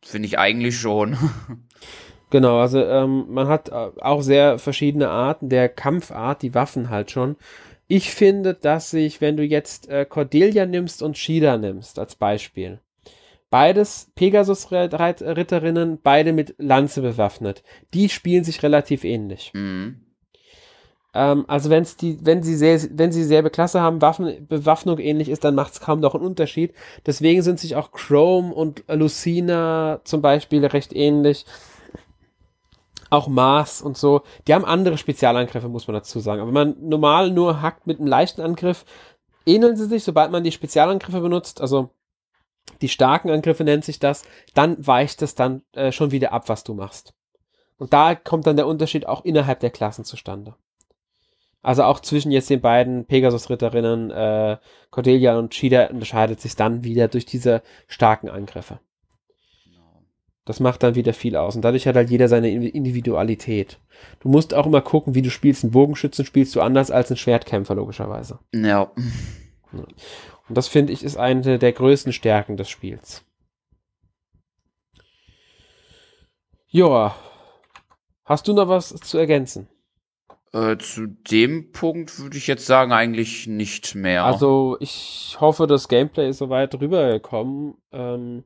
[0.05, 1.17] Finde ich eigentlich schon.
[2.31, 7.13] Genau, also ähm, man hat äh, auch sehr verschiedene Arten der Kampfart, die Waffen halt
[7.13, 7.37] schon.
[7.87, 12.81] Ich finde, dass sich, wenn du jetzt äh, Cordelia nimmst und Shida nimmst als Beispiel,
[13.51, 17.63] beides Pegasus-Ritterinnen, beide mit Lanze bewaffnet,
[17.93, 19.53] die spielen sich relativ ähnlich.
[19.55, 20.04] Mhm.
[21.15, 25.29] Ähm, also wenn's die, wenn sie sehr, wenn sie dieselbe Klasse haben, Waffen, Bewaffnung ähnlich
[25.29, 26.75] ist, dann macht es kaum noch einen Unterschied.
[27.07, 31.47] Deswegen sind sich auch Chrome und Lucina zum Beispiel recht ähnlich
[33.11, 36.41] auch Mars und so, die haben andere Spezialangriffe, muss man dazu sagen.
[36.41, 38.85] Aber wenn man normal nur hackt mit einem leichten Angriff,
[39.47, 41.91] ähneln sie sich, sobald man die Spezialangriffe benutzt, also
[42.81, 44.25] die starken Angriffe nennt sich das,
[44.55, 47.15] dann weicht es dann äh, schon wieder ab, was du machst.
[47.79, 50.55] Und da kommt dann der Unterschied auch innerhalb der Klassen zustande.
[51.65, 54.59] Also auch zwischen jetzt den beiden Pegasus-Ritterinnen, äh,
[54.91, 58.81] Cordelia und Cheetah unterscheidet sich dann wieder durch diese starken Angriffe.
[60.45, 61.57] Das macht dann wieder viel aus.
[61.57, 63.79] Und dadurch hat halt jeder seine Individualität.
[64.21, 65.65] Du musst auch immer gucken, wie du spielst.
[65.65, 68.41] Einen Bogenschützen spielst du anders als einen Schwertkämpfer, logischerweise.
[68.53, 68.93] Ja.
[69.73, 69.89] Und
[70.51, 73.25] das finde ich ist eine der größten Stärken des Spiels.
[76.69, 77.15] Joa.
[78.27, 79.69] Hast du noch was zu ergänzen?
[80.55, 84.25] Äh, zu dem Punkt würde ich jetzt sagen, eigentlich nicht mehr.
[84.25, 87.75] Also, ich hoffe, das Gameplay ist soweit rübergekommen.
[87.91, 88.45] Ähm,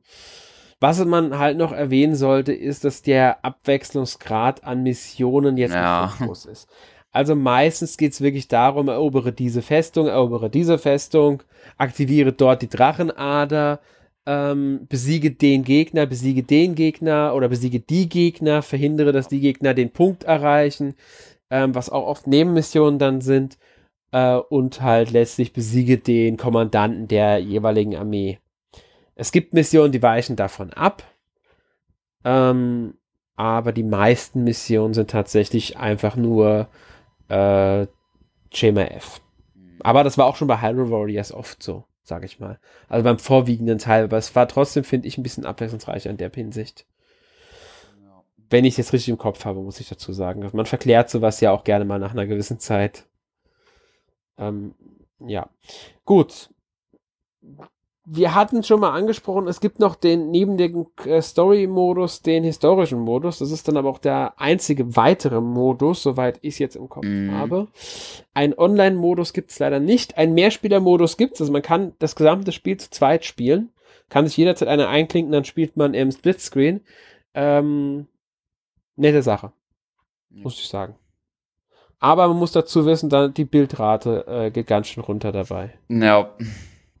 [0.79, 6.07] was man halt noch erwähnen sollte, ist, dass der Abwechslungsgrad an Missionen jetzt ja.
[6.07, 6.67] nicht so groß ist.
[7.11, 11.43] Also meistens geht es wirklich darum, erobere diese Festung, erobere diese Festung,
[11.77, 13.79] aktiviere dort die Drachenader,
[14.25, 19.73] ähm, besiege den Gegner, besiege den Gegner oder besiege die Gegner, verhindere, dass die Gegner
[19.73, 20.93] den Punkt erreichen,
[21.49, 23.57] ähm, was auch oft Nebenmissionen dann sind,
[24.11, 28.39] äh, und halt letztlich besiege den Kommandanten der jeweiligen Armee.
[29.15, 31.03] Es gibt Missionen, die weichen davon ab.
[32.23, 32.95] Ähm,
[33.35, 36.67] aber die meisten Missionen sind tatsächlich einfach nur
[37.29, 37.87] äh,
[38.51, 39.21] Schema F.
[39.81, 42.59] Aber das war auch schon bei Hyrule Warriors oft so, sage ich mal.
[42.89, 44.05] Also beim vorwiegenden Teil.
[44.05, 46.85] Aber es war trotzdem, finde ich, ein bisschen abwechslungsreicher in der Hinsicht.
[48.49, 50.47] Wenn ich es jetzt richtig im Kopf habe, muss ich dazu sagen.
[50.53, 53.05] Man verklärt sowas ja auch gerne mal nach einer gewissen Zeit.
[54.37, 54.73] Ähm,
[55.19, 55.49] ja.
[56.05, 56.49] Gut
[58.11, 62.99] wir hatten schon mal angesprochen, es gibt noch den, neben dem äh, Story-Modus, den historischen
[62.99, 63.37] Modus.
[63.37, 67.05] Das ist dann aber auch der einzige weitere Modus, soweit ich es jetzt im Kopf
[67.05, 67.31] mm.
[67.31, 67.67] habe.
[68.33, 70.17] Ein Online-Modus gibt es leider nicht.
[70.17, 71.41] Ein Mehrspieler-Modus gibt es.
[71.41, 73.69] Also man kann das gesamte Spiel zu zweit spielen.
[74.09, 76.81] Kann sich jederzeit einer einklinken, dann spielt man im Splitscreen.
[77.35, 78.07] Ähm,
[78.99, 79.51] nette Sache.
[80.29, 80.43] Mm.
[80.43, 80.95] Muss ich sagen.
[81.99, 85.73] Aber man muss dazu wissen, dann die Bildrate äh, geht ganz schön runter dabei.
[85.89, 86.33] Ja.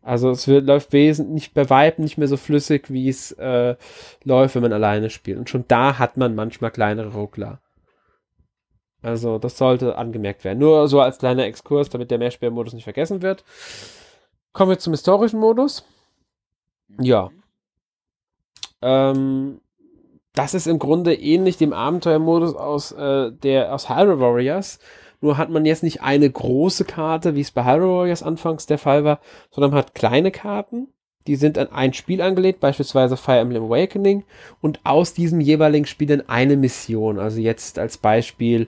[0.01, 3.75] Also es wird, läuft wesentlich bei Weitem nicht mehr so flüssig, wie es äh,
[4.23, 5.37] läuft, wenn man alleine spielt.
[5.37, 7.61] Und schon da hat man manchmal kleinere Ruckler.
[9.01, 10.59] Also das sollte angemerkt werden.
[10.59, 13.45] Nur so als kleiner Exkurs, damit der Mehrspielermodus nicht vergessen wird.
[14.51, 15.85] Kommen wir zum historischen Modus.
[16.99, 17.29] Ja.
[18.81, 19.61] Ähm,
[20.39, 24.79] das ist im Grunde ähnlich dem Abenteuermodus aus äh, der aus Hyrule Warriors.
[25.19, 28.77] Nur hat man jetzt nicht eine große Karte, wie es bei Hyrule Warriors anfangs der
[28.77, 29.19] Fall war,
[29.51, 30.87] sondern man hat kleine Karten,
[31.27, 34.23] die sind an ein Spiel angelegt, beispielsweise Fire Emblem Awakening,
[34.61, 37.19] und aus diesem jeweiligen Spiel dann eine Mission.
[37.19, 38.67] Also jetzt als Beispiel,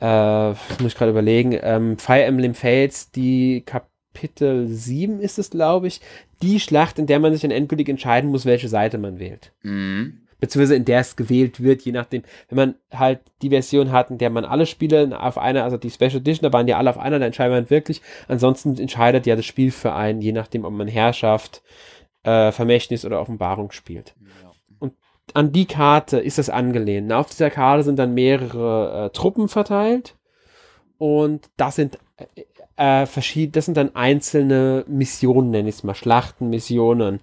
[0.00, 5.86] äh, muss ich gerade überlegen, ähm, Fire Emblem Fates, die Kapitel 7 ist es, glaube
[5.86, 6.00] ich,
[6.42, 9.52] die Schlacht, in der man sich dann endgültig entscheiden muss, welche Seite man wählt.
[9.62, 14.10] Mhm beziehungsweise in der es gewählt wird, je nachdem, wenn man halt die Version hat,
[14.10, 16.90] in der man alle Spiele auf einer, also die Special Edition, da waren ja alle
[16.90, 18.02] auf einer, da entscheidet man wirklich.
[18.28, 21.62] Ansonsten entscheidet ja das Spiel für einen, je nachdem, ob man Herrschaft,
[22.24, 24.14] äh, Vermächtnis oder Offenbarung spielt.
[24.20, 24.52] Ja.
[24.80, 24.92] Und
[25.32, 27.10] an die Karte ist es angelehnt.
[27.10, 30.14] auf dieser Karte sind dann mehrere äh, Truppen verteilt
[30.98, 32.42] und das sind äh,
[33.02, 37.20] äh verschiedene, das sind dann einzelne Missionen, nenne ich es mal, Schlachtenmissionen.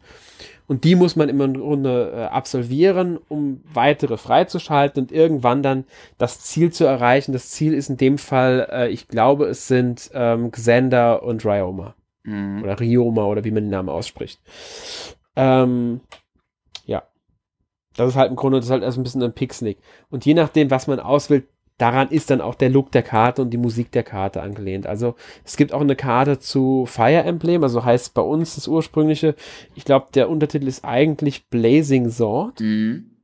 [0.72, 5.84] Und die muss man immer im Grunde äh, absolvieren, um weitere freizuschalten und irgendwann dann
[6.18, 7.34] das Ziel zu erreichen.
[7.34, 11.94] Das Ziel ist in dem Fall, äh, ich glaube, es sind ähm, Xander und Ryoma.
[12.24, 12.64] Mhm.
[12.64, 14.40] Oder Ryoma oder wie man den Namen ausspricht.
[15.36, 16.00] Ähm,
[16.86, 17.04] ja.
[17.98, 19.78] Das ist halt im Grunde, das ist halt erst ein bisschen ein Pixelig.
[20.10, 21.50] Und je nachdem, was man auswählt,
[21.82, 24.86] daran ist dann auch der Look der Karte und die Musik der Karte angelehnt.
[24.86, 29.36] Also es gibt auch eine Karte zu Fire Emblem, also heißt bei uns das ursprüngliche,
[29.74, 32.60] ich glaube, der Untertitel ist eigentlich Blazing Sword.
[32.60, 33.18] Mhm.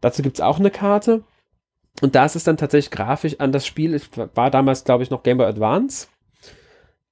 [0.00, 1.22] Dazu gibt es auch eine Karte.
[2.00, 5.10] Und da ist es dann tatsächlich grafisch an das Spiel, ich war damals, glaube ich,
[5.10, 6.08] noch Game Boy Advance,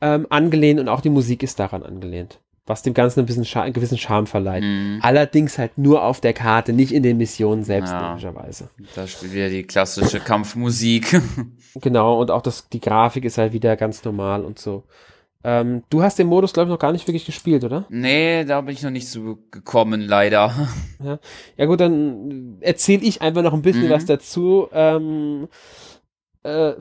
[0.00, 2.40] ähm, angelehnt und auch die Musik ist daran angelehnt.
[2.70, 4.62] Was dem Ganzen ein bisschen einen gewissen Charme verleiht.
[4.62, 5.00] Mhm.
[5.02, 8.70] Allerdings halt nur auf der Karte, nicht in den Missionen selbst, ja, logischerweise.
[8.94, 11.20] Da spielt wieder die klassische Kampfmusik.
[11.74, 14.84] genau, und auch das, die Grafik ist halt wieder ganz normal und so.
[15.42, 17.86] Ähm, du hast den Modus, glaube ich, noch gar nicht wirklich gespielt, oder?
[17.88, 20.54] Nee, da bin ich noch nicht so gekommen, leider.
[21.02, 21.18] Ja,
[21.56, 23.90] ja gut, dann erzähle ich einfach noch ein bisschen mhm.
[23.90, 24.68] was dazu.
[24.72, 25.48] Ähm,
[26.42, 26.74] äh,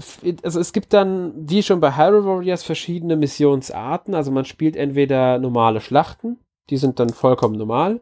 [0.43, 4.15] also es gibt dann, wie schon bei Hyrule Warriors, verschiedene Missionsarten.
[4.15, 6.37] Also man spielt entweder normale Schlachten,
[6.69, 8.01] die sind dann vollkommen normal.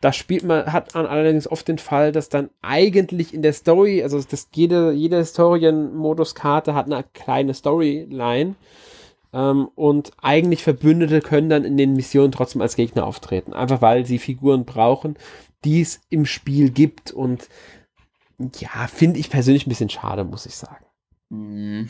[0.00, 4.02] Da spielt man, hat man allerdings oft den Fall, dass dann eigentlich in der Story,
[4.02, 8.56] also das, jede, jede Historien-Modus-Karte hat eine kleine Storyline.
[9.32, 13.54] Ähm, und eigentlich Verbündete können dann in den Missionen trotzdem als Gegner auftreten.
[13.54, 15.16] Einfach weil sie Figuren brauchen,
[15.64, 17.10] die es im Spiel gibt.
[17.10, 17.48] Und
[18.38, 20.84] ja, finde ich persönlich ein bisschen schade, muss ich sagen.
[21.30, 21.88] Mhm.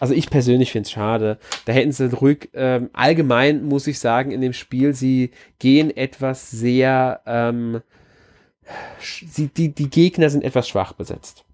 [0.00, 1.38] Also ich persönlich finde es schade.
[1.66, 6.50] Da hätten sie ruhig, ähm, allgemein muss ich sagen, in dem Spiel, sie gehen etwas
[6.50, 7.80] sehr, ähm,
[8.98, 11.44] sie, die, die Gegner sind etwas schwach besetzt.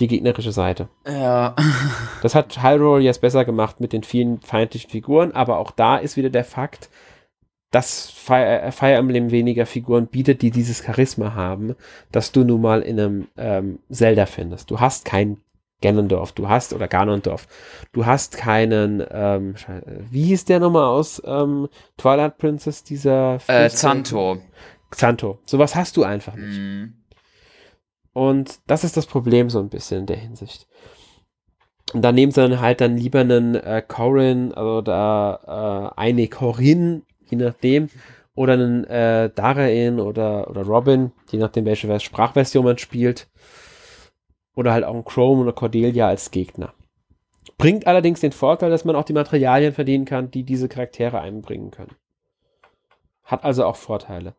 [0.00, 0.88] Die gegnerische Seite.
[1.06, 1.54] Ja.
[2.22, 6.16] Das hat Hyrule jetzt besser gemacht mit den vielen feindlichen Figuren, aber auch da ist
[6.16, 6.88] wieder der Fakt,
[7.74, 11.74] dass Fire, äh, Fire Emblem weniger Figuren bietet, die dieses Charisma haben,
[12.12, 14.70] dass du nun mal in einem ähm, Zelda findest.
[14.70, 15.38] Du hast kein
[15.82, 17.48] Ganondorf, du hast, oder Ganondorf,
[17.92, 19.54] du hast keinen, ähm,
[20.08, 24.38] wie hieß der nochmal aus ähm, Twilight Princess, dieser äh, Zanto.
[24.90, 25.40] Xanto.
[25.44, 26.58] Sowas hast du einfach nicht.
[26.58, 26.94] Mm.
[28.12, 30.68] Und das ist das Problem so ein bisschen in der Hinsicht.
[31.92, 36.28] Und da nehmen sie dann halt dann lieber einen äh, Corin, also da äh, eine
[36.28, 37.88] Corin je nachdem.
[38.34, 43.28] Oder einen äh, Darain oder, oder Robin, je nachdem, welche Sprachversion man spielt.
[44.56, 46.74] Oder halt auch ein Chrome oder Cordelia als Gegner.
[47.58, 51.70] Bringt allerdings den Vorteil, dass man auch die Materialien verdienen kann, die diese Charaktere einbringen
[51.70, 51.94] können.
[53.24, 54.34] Hat also auch Vorteile.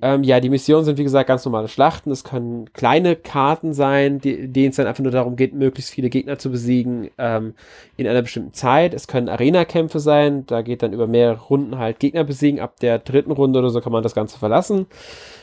[0.00, 2.12] Ähm, ja, die Missionen sind wie gesagt ganz normale Schlachten.
[2.12, 6.08] Es können kleine Karten sein, die, denen es dann einfach nur darum geht, möglichst viele
[6.08, 7.54] Gegner zu besiegen ähm,
[7.96, 8.94] in einer bestimmten Zeit.
[8.94, 10.46] Es können Arena-Kämpfe sein.
[10.46, 12.60] Da geht dann über mehrere Runden halt Gegner besiegen.
[12.60, 14.86] Ab der dritten Runde oder so kann man das Ganze verlassen.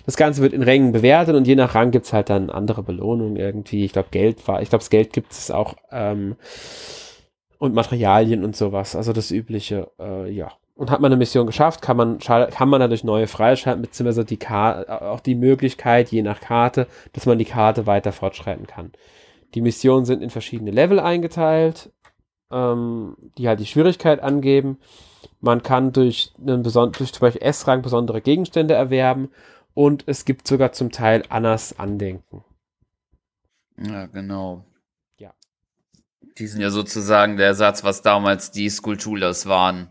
[0.06, 3.36] Das Ganze wird in Rängen bewertet und je nach Rang gibt's halt dann andere Belohnungen
[3.36, 3.84] irgendwie.
[3.84, 6.38] Ich glaube, Geld war, ich glaube, das Geld gibt es auch ähm,
[7.58, 8.96] und Materialien und sowas.
[8.96, 12.82] Also das übliche, äh, ja und hat man eine Mission geschafft, kann man, kann man
[12.82, 17.46] dadurch neue freischalten, beziehungsweise die Karte, auch die Möglichkeit, je nach Karte, dass man die
[17.46, 18.92] Karte weiter fortschreiten kann.
[19.54, 21.92] Die Missionen sind in verschiedene Level eingeteilt,
[22.52, 24.78] ähm, die halt die Schwierigkeit angeben.
[25.40, 29.30] Man kann durch, einen beson durch zum Beispiel S-Rang besondere Gegenstände erwerben
[29.74, 32.44] und es gibt sogar zum Teil Annas Andenken.
[33.78, 34.66] Ja, genau.
[35.20, 35.34] Ja.
[36.38, 39.90] Die sind ja sozusagen der Ersatz, was damals die Skulpturas waren.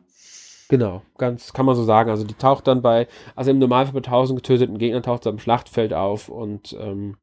[0.68, 2.11] Genau, ganz kann man so sagen.
[2.11, 5.38] Also die taucht dann bei, also im Normalfall bei 1000 getöteten Gegnern taucht sie am
[5.38, 7.16] Schlachtfeld auf und ähm,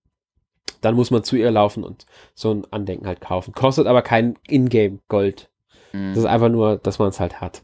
[0.82, 3.54] dann muss man zu ihr laufen und so ein Andenken halt kaufen.
[3.54, 5.50] Kostet aber kein Ingame Gold.
[5.94, 6.10] Mhm.
[6.10, 7.64] Das ist einfach nur, dass man es halt hat.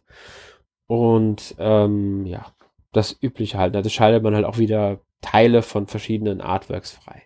[0.88, 2.46] Und ähm, ja,
[2.92, 3.76] das übliche halt.
[3.76, 7.24] Das schaltet man halt auch wieder Teile von verschiedenen Artworks frei.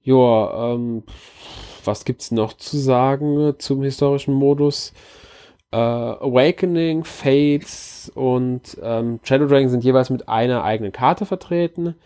[0.00, 1.04] Ja, ähm,
[1.84, 4.92] was gibt's noch zu sagen zum historischen Modus?
[5.74, 11.96] Äh, Awakening, Fates und ähm, Shadow Dragon sind jeweils mit einer eigenen Karte vertreten.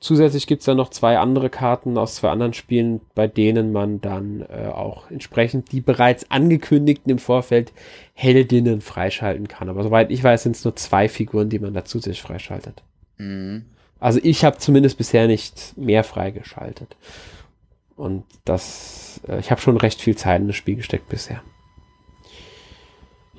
[0.00, 4.00] Zusätzlich gibt es dann noch zwei andere Karten aus zwei anderen Spielen, bei denen man
[4.00, 7.72] dann äh, auch entsprechend die bereits angekündigten im Vorfeld
[8.14, 9.68] Heldinnen freischalten kann.
[9.68, 12.82] Aber soweit ich weiß, sind es nur zwei Figuren, die man da zusätzlich freischaltet.
[13.18, 13.66] Mhm.
[14.00, 16.96] Also ich habe zumindest bisher nicht mehr freigeschaltet.
[17.94, 21.40] Und das, äh, ich habe schon recht viel Zeit in das Spiel gesteckt bisher.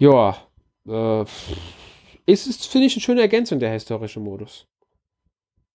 [0.03, 0.35] Ja,
[0.85, 1.21] äh,
[2.25, 4.67] ist, ist finde ich, eine schöne Ergänzung, der historische Modus.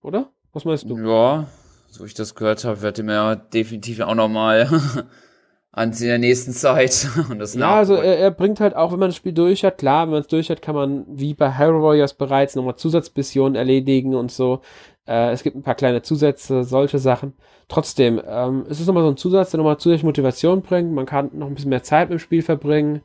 [0.02, 0.28] Oder?
[0.52, 0.98] Was meinst du?
[0.98, 1.46] Ja,
[1.88, 4.68] so ich das gehört habe, wird mir ja definitiv auch nochmal
[5.78, 7.08] in der nächsten Zeit.
[7.30, 9.78] Und das ja, also er, er, bringt halt auch, wenn man das Spiel durch hat,
[9.78, 13.54] klar, wenn man es durch hat, kann man wie bei Hero Warriors bereits nochmal Zusatzmissionen
[13.54, 14.60] erledigen und so.
[15.06, 17.32] Äh, es gibt ein paar kleine Zusätze, solche Sachen.
[17.68, 20.92] Trotzdem, ähm, es ist nochmal so ein Zusatz, der nochmal zusätzliche Motivation bringt.
[20.92, 23.00] Man kann noch ein bisschen mehr Zeit im Spiel verbringen.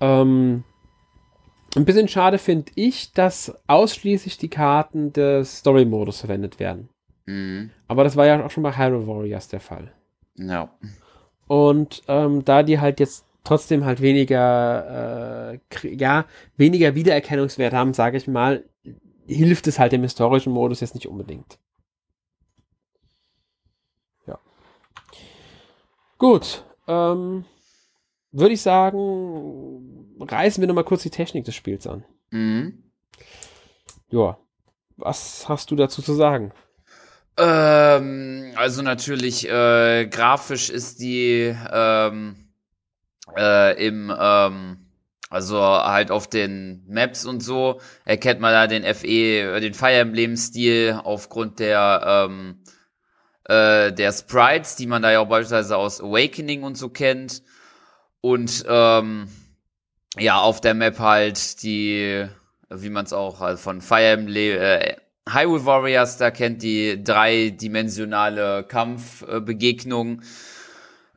[0.00, 0.64] Ähm,
[1.76, 6.88] ein bisschen schade finde ich, dass ausschließlich die Karten des Story-Modus verwendet werden.
[7.26, 7.70] Mhm.
[7.88, 9.92] Aber das war ja auch schon bei Hyrule Warriors der Fall.
[10.36, 10.70] Ja.
[11.46, 16.24] Und ähm, da die halt jetzt trotzdem halt weniger, äh, ja,
[16.56, 18.64] weniger Wiedererkennungswert haben, sage ich mal,
[19.26, 21.58] hilft es halt dem historischen Modus jetzt nicht unbedingt.
[24.26, 24.38] Ja.
[26.18, 26.64] Gut.
[26.86, 27.44] Ähm,
[28.34, 32.04] würde ich sagen, reißen wir nochmal kurz die Technik des Spiels an.
[32.30, 32.82] Mhm.
[34.10, 34.38] Ja,
[34.96, 36.52] was hast du dazu zu sagen?
[37.36, 42.48] Ähm, also natürlich, äh, grafisch ist die ähm,
[43.36, 44.78] äh, im, ähm,
[45.30, 51.00] also halt auf den Maps und so, erkennt man da den FE, den Fire Emblem-Stil
[51.02, 52.62] aufgrund der, ähm,
[53.44, 57.42] äh, der Sprites, die man da ja auch beispielsweise aus Awakening und so kennt.
[58.24, 59.28] Und ähm,
[60.16, 62.26] ja, auf der Map halt die,
[62.70, 64.96] wie man es auch also von Fire Emblem, äh,
[65.28, 70.22] Hyrule Warriors da kennt, die dreidimensionale Kampfbegegnung.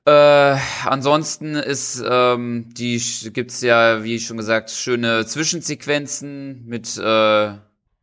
[0.03, 3.01] Äh, ansonsten ist ähm, die
[3.31, 7.53] gibt's ja, wie schon gesagt, schöne Zwischensequenzen mit äh,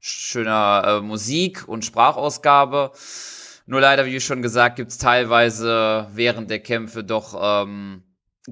[0.00, 2.92] schöner äh, Musik und Sprachausgabe.
[3.66, 8.02] Nur leider, wie schon gesagt, gibt's teilweise während der Kämpfe doch ähm,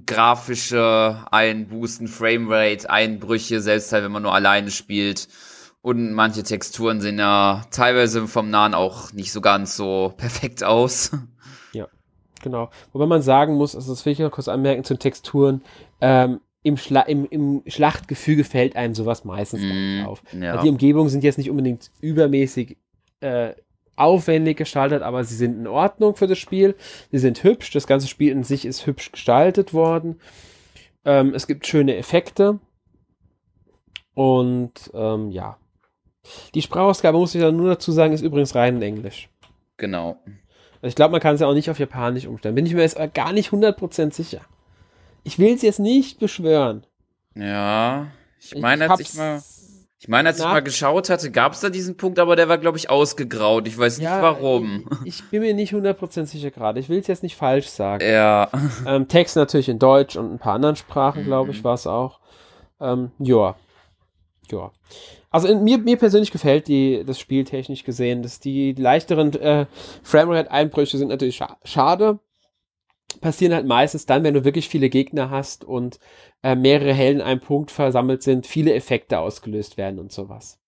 [0.07, 5.29] grafische Einbußen, Framerate, Einbrüche, selbst halt, wenn man nur alleine spielt.
[5.83, 11.13] Und manche Texturen sehen ja teilweise vom Nahen auch nicht so ganz so perfekt aus.
[11.75, 11.89] Ja,
[12.43, 12.69] genau.
[12.93, 15.63] Wobei man sagen muss, also das will ich noch kurz anmerken zu den Texturen,
[16.03, 20.23] ähm, im, Schla im, im Schlachtgefüge fällt einem sowas meistens mm, nicht auf.
[20.39, 20.53] Ja.
[20.53, 22.77] Also die Umgebungen sind jetzt nicht unbedingt übermäßig
[23.21, 23.55] äh,
[24.03, 26.75] aufwendig gestaltet, aber sie sind in Ordnung für das Spiel.
[27.11, 27.71] Sie sind hübsch.
[27.71, 30.21] Das ganze Spiel in sich ist hübsch gestaltet worden.
[31.05, 32.59] Ähm, es gibt schöne Effekte.
[34.15, 35.59] Und ähm, ja.
[36.55, 39.29] Die Sprachausgabe, muss ich dann nur dazu sagen, ist übrigens rein in Englisch.
[39.77, 40.19] Genau.
[40.77, 42.55] Also ich glaube, man kann es ja auch nicht auf Japanisch umstellen.
[42.55, 44.41] Bin ich mir jetzt gar nicht 100% sicher.
[45.25, 46.85] Ich will es jetzt nicht beschwören.
[47.35, 48.09] Ja,
[48.41, 49.41] ich meine, als ich mal
[50.03, 52.59] ich meine, als ich mal geschaut hatte, gab es da diesen Punkt, aber der war,
[52.59, 53.69] glaube ich, ausgegraut.
[53.69, 54.89] Ich weiß ja, nicht warum.
[55.05, 56.81] Ich, ich, bin mir nicht 100% sicher gerade.
[56.81, 58.05] Ich will es jetzt nicht falsch sagen.
[58.05, 58.51] Ja.
[58.85, 61.65] Ähm, Text natürlich in Deutsch und ein paar anderen Sprachen, glaube ich, mhm.
[61.65, 62.19] war es auch.
[62.81, 63.55] Ähm, ja.
[64.51, 64.73] Ja.
[65.31, 68.25] Also in, mir, mir persönlich gefällt die, das Spiel technisch gesehen.
[68.25, 69.67] Dass die leichteren äh,
[70.03, 72.19] Framerate-Einbrüche sind natürlich scha schade
[73.21, 75.99] passieren halt meistens dann, wenn du wirklich viele Gegner hast und
[76.43, 80.59] äh, mehrere Helden in einem Punkt versammelt sind, viele Effekte ausgelöst werden und sowas.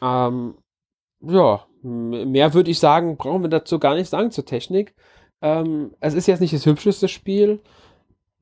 [0.00, 0.58] Ja, ähm,
[1.22, 4.94] ja mehr würde ich sagen, brauchen wir dazu gar nicht sagen zur Technik.
[5.40, 7.60] Ähm, es ist jetzt nicht das hübscheste Spiel,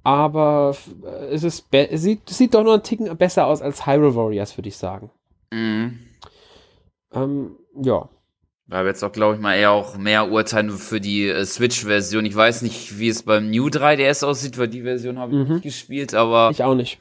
[0.03, 0.77] aber
[1.31, 4.57] es, ist es sieht, es sieht doch noch einen Ticken besser aus als Hyrule Warriors,
[4.57, 5.11] würde ich sagen.
[5.53, 5.99] Mhm.
[7.13, 8.09] Ähm, ja.
[8.71, 12.25] Da wird jetzt auch, glaube ich, mal eher auch mehr urteilen für die äh, Switch-Version.
[12.25, 15.55] Ich weiß nicht, wie es beim New 3DS aussieht, weil die Version habe ich mhm.
[15.55, 16.51] nicht gespielt, aber.
[16.53, 17.01] Ich auch nicht.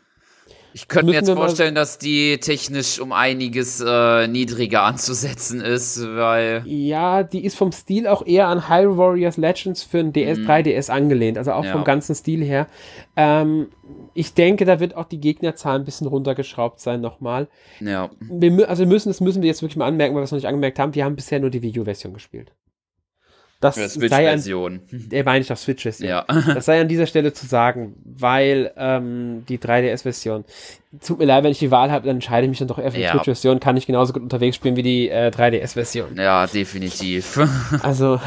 [0.74, 6.64] Ich könnte mir jetzt vorstellen, dass die technisch um einiges äh, niedriger anzusetzen ist, weil.
[6.66, 10.50] Ja, die ist vom Stil auch eher an Hyrule Warriors Legends für ein DS, mhm.
[10.50, 11.72] 3DS angelehnt, also auch ja.
[11.72, 12.68] vom ganzen Stil her.
[13.16, 13.70] Ähm,
[14.14, 17.48] ich denke, da wird auch die Gegnerzahl ein bisschen runtergeschraubt sein nochmal.
[17.80, 18.10] Ja.
[18.20, 20.48] Wir, also müssen, das müssen wir jetzt wirklich mal anmerken, weil wir es noch nicht
[20.48, 20.94] angemerkt haben.
[20.94, 22.52] Wir haben bisher nur die Wii U-Version gespielt.
[23.60, 24.82] Das Switch-Version.
[24.90, 26.10] Der meine ich doch Switch-Version.
[26.10, 26.26] Ja.
[26.54, 30.46] Das sei an dieser Stelle zu sagen, weil ähm, die 3DS-Version.
[31.06, 32.92] Tut mir leid, wenn ich die Wahl habe, dann entscheide ich mich dann doch eher
[32.92, 33.12] für die ja.
[33.12, 33.60] Switch-Version.
[33.60, 36.16] Kann ich genauso gut unterwegs spielen wie die äh, 3DS-Version.
[36.16, 37.38] Ja, definitiv.
[37.84, 38.22] also,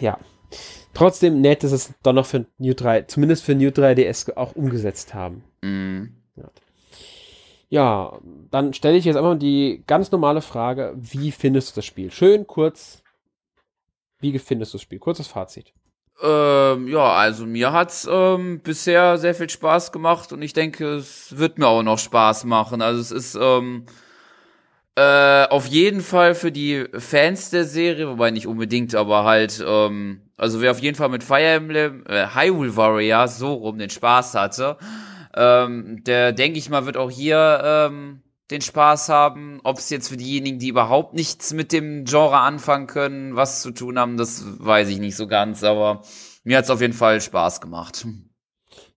[0.00, 0.18] ja.
[0.92, 5.14] Trotzdem nett, dass es doch noch für New 3, zumindest für New 3DS auch umgesetzt
[5.14, 5.42] haben.
[6.36, 6.50] Ja.
[7.68, 8.18] ja,
[8.50, 12.12] dann stelle ich jetzt einfach die ganz normale Frage: Wie findest du das Spiel?
[12.12, 13.02] Schön, kurz,
[14.32, 14.98] wie findest du das Spiel?
[14.98, 15.72] Kurzes Fazit.
[16.22, 21.36] Ähm, ja, also mir hat's ähm, bisher sehr viel Spaß gemacht und ich denke, es
[21.36, 22.82] wird mir auch noch Spaß machen.
[22.82, 23.84] Also es ist ähm,
[24.96, 30.20] äh, auf jeden Fall für die Fans der Serie, wobei nicht unbedingt, aber halt, ähm,
[30.36, 34.34] also wer auf jeden Fall mit Fire Emblem, äh, Hyrule Warrior so rum den Spaß
[34.34, 34.78] hatte,
[35.36, 39.60] ähm, der denke ich mal wird auch hier ähm, den Spaß haben.
[39.64, 43.70] Ob es jetzt für diejenigen, die überhaupt nichts mit dem Genre anfangen können, was zu
[43.70, 46.02] tun haben, das weiß ich nicht so ganz, aber
[46.42, 48.06] mir hat es auf jeden Fall Spaß gemacht.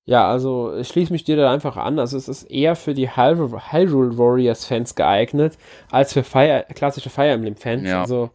[0.04, 2.00] Ja, also ich schließe mich dir da einfach an.
[2.00, 5.58] Also es ist eher für die Hyrule Warriors Fans geeignet,
[5.92, 7.88] als für Fire, klassische Fire Emblem Fans.
[7.88, 8.02] Ja.
[8.02, 8.30] Also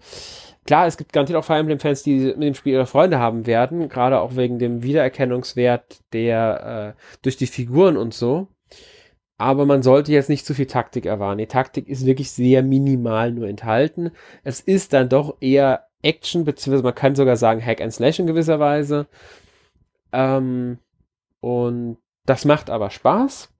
[0.66, 3.46] klar, es gibt garantiert auch Fire Emblem Fans, die mit dem Spiel ihre Freunde haben
[3.46, 8.48] werden, gerade auch wegen dem Wiedererkennungswert der äh, durch die Figuren und so
[9.42, 11.38] aber man sollte jetzt nicht zu viel Taktik erwarten.
[11.38, 14.12] Die Taktik ist wirklich sehr minimal nur enthalten.
[14.44, 18.28] Es ist dann doch eher Action, beziehungsweise man kann sogar sagen Hack and Slash in
[18.28, 19.08] gewisser Weise.
[20.12, 20.78] Ähm,
[21.40, 23.51] und das macht aber Spaß.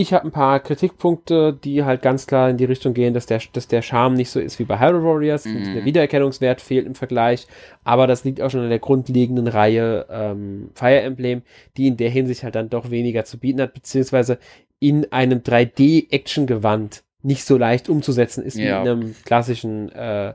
[0.00, 3.40] Ich habe ein paar Kritikpunkte, die halt ganz klar in die Richtung gehen, dass der,
[3.52, 5.44] dass der Charme nicht so ist wie bei Hyrule Warriors.
[5.44, 5.74] Mhm.
[5.74, 7.48] Der Wiedererkennungswert fehlt im Vergleich.
[7.82, 11.42] Aber das liegt auch schon an der grundlegenden Reihe ähm, Fire Emblem,
[11.76, 14.38] die in der Hinsicht halt dann doch weniger zu bieten hat, beziehungsweise
[14.78, 18.62] in einem 3D-Action-Gewand nicht so leicht umzusetzen ist ja.
[18.62, 20.34] wie in einem klassischen äh,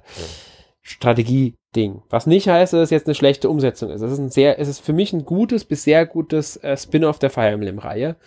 [0.81, 2.01] Strategie-Ding.
[2.09, 4.01] Was nicht heißt, dass es jetzt eine schlechte Umsetzung ist.
[4.01, 7.19] Es ist ein sehr, es ist für mich ein gutes bis sehr gutes äh, Spin-off
[7.19, 8.17] der Fire Emblem-Reihe.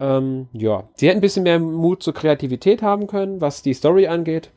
[0.00, 4.06] Ähm, ja, sie hätten ein bisschen mehr Mut zur Kreativität haben können, was die Story
[4.06, 4.50] angeht.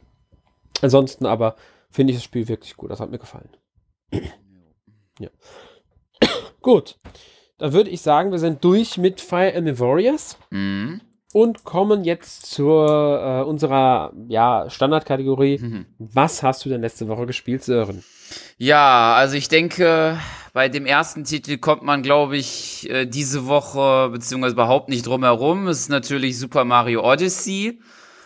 [0.82, 1.56] Ansonsten aber
[1.92, 2.90] finde ich das Spiel wirklich gut.
[2.90, 3.50] Das hat mir gefallen.
[5.20, 5.30] ja.
[6.62, 6.98] gut.
[7.58, 10.38] Da würde ich sagen, wir sind durch mit Fire Emblem Warriors.
[10.50, 11.02] Mhm.
[11.34, 15.58] Und kommen jetzt zu äh, unserer ja, Standardkategorie.
[15.58, 15.86] Mhm.
[15.98, 18.04] Was hast du denn letzte Woche gespielt, Sören?
[18.58, 20.18] Ja, also ich denke,
[20.54, 25.24] bei dem ersten Titel kommt man, glaube ich, äh, diese Woche beziehungsweise überhaupt nicht drum
[25.24, 25.68] herum.
[25.68, 27.80] Ist natürlich Super Mario Odyssey.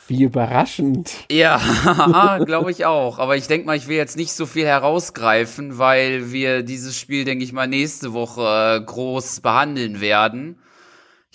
[0.08, 1.12] Wie überraschend.
[1.32, 3.20] Ja, glaube ich auch.
[3.20, 7.26] Aber ich denke mal, ich will jetzt nicht so viel herausgreifen, weil wir dieses Spiel,
[7.26, 10.60] denke ich mal, nächste Woche äh, groß behandeln werden.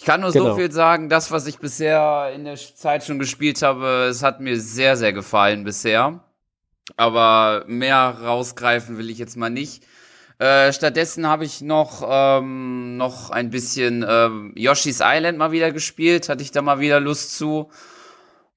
[0.02, 0.46] Ich kann nur genau.
[0.46, 4.40] so viel sagen, das, was ich bisher in der Zeit schon gespielt habe, es hat
[4.40, 6.24] mir sehr, sehr gefallen bisher.
[6.96, 9.84] Aber mehr rausgreifen will ich jetzt mal nicht.
[10.40, 16.28] Äh, stattdessen habe ich noch, ähm, noch ein bisschen ähm, Yoshi's Island mal wieder gespielt.
[16.28, 17.70] Hatte ich da mal wieder Lust zu.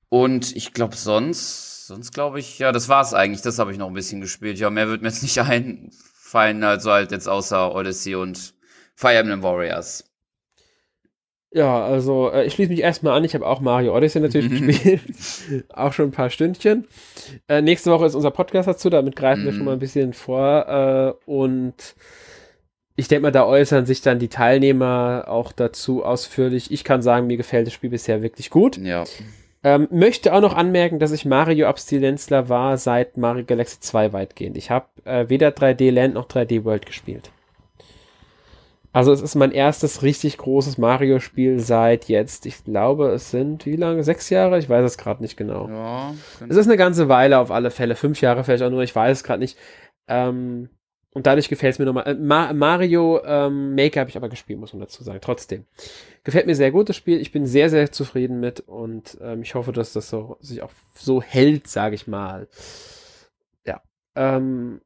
[0.10, 3.44] Und ich glaube sonst, sonst glaube ich, ja, das war's eigentlich.
[3.44, 4.58] Das habe ich noch ein bisschen gespielt.
[4.58, 8.56] Ja, mehr wird mir jetzt nicht einfallen, also halt jetzt außer Odyssey und
[8.96, 10.06] Fire Emblem Warriors.
[11.56, 13.24] Ja, also äh, ich schließe mich erstmal an.
[13.24, 14.68] Ich habe auch Mario Odyssey natürlich mhm.
[14.68, 15.02] gespielt.
[15.74, 16.86] auch schon ein paar Stündchen.
[17.48, 19.46] Äh, nächste Woche ist unser Podcast dazu, damit greifen mhm.
[19.46, 21.16] wir schon mal ein bisschen vor.
[21.26, 21.96] Äh, und
[22.98, 26.74] ich denke mal, da äußern sich dann die Teilnehmer auch dazu ausführlich.
[26.74, 28.76] Ich kann sagen, mir gefällt das Spiel bisher wirklich gut.
[28.76, 29.06] Ja.
[29.64, 34.58] Ähm, möchte auch noch anmerken, dass ich Mario Abstinenzler war seit Mario Galaxy 2 weitgehend.
[34.58, 37.32] Ich habe äh, weder 3D Land noch 3D World gespielt.
[38.96, 43.76] Also es ist mein erstes richtig großes Mario-Spiel seit jetzt, ich glaube, es sind wie
[43.76, 44.06] lange?
[44.06, 44.58] Sechs Jahre?
[44.58, 45.68] Ich weiß es gerade nicht genau.
[45.68, 46.14] Ja,
[46.48, 49.18] es ist eine ganze Weile auf alle Fälle, fünf Jahre vielleicht auch nur, ich weiß
[49.18, 49.58] es gerade nicht.
[50.08, 50.70] Ähm,
[51.12, 52.08] und dadurch gefällt es mir nochmal.
[52.08, 55.20] Äh, Ma Mario ähm, Maker habe ich aber gespielt, muss man dazu sagen.
[55.22, 55.66] Trotzdem.
[56.24, 57.20] Gefällt mir sehr gut das Spiel.
[57.20, 60.72] Ich bin sehr, sehr zufrieden mit und ähm, ich hoffe, dass das so, sich auch
[60.94, 62.48] so hält, sage ich mal.
[63.66, 63.82] Ja.
[64.16, 64.80] Ähm,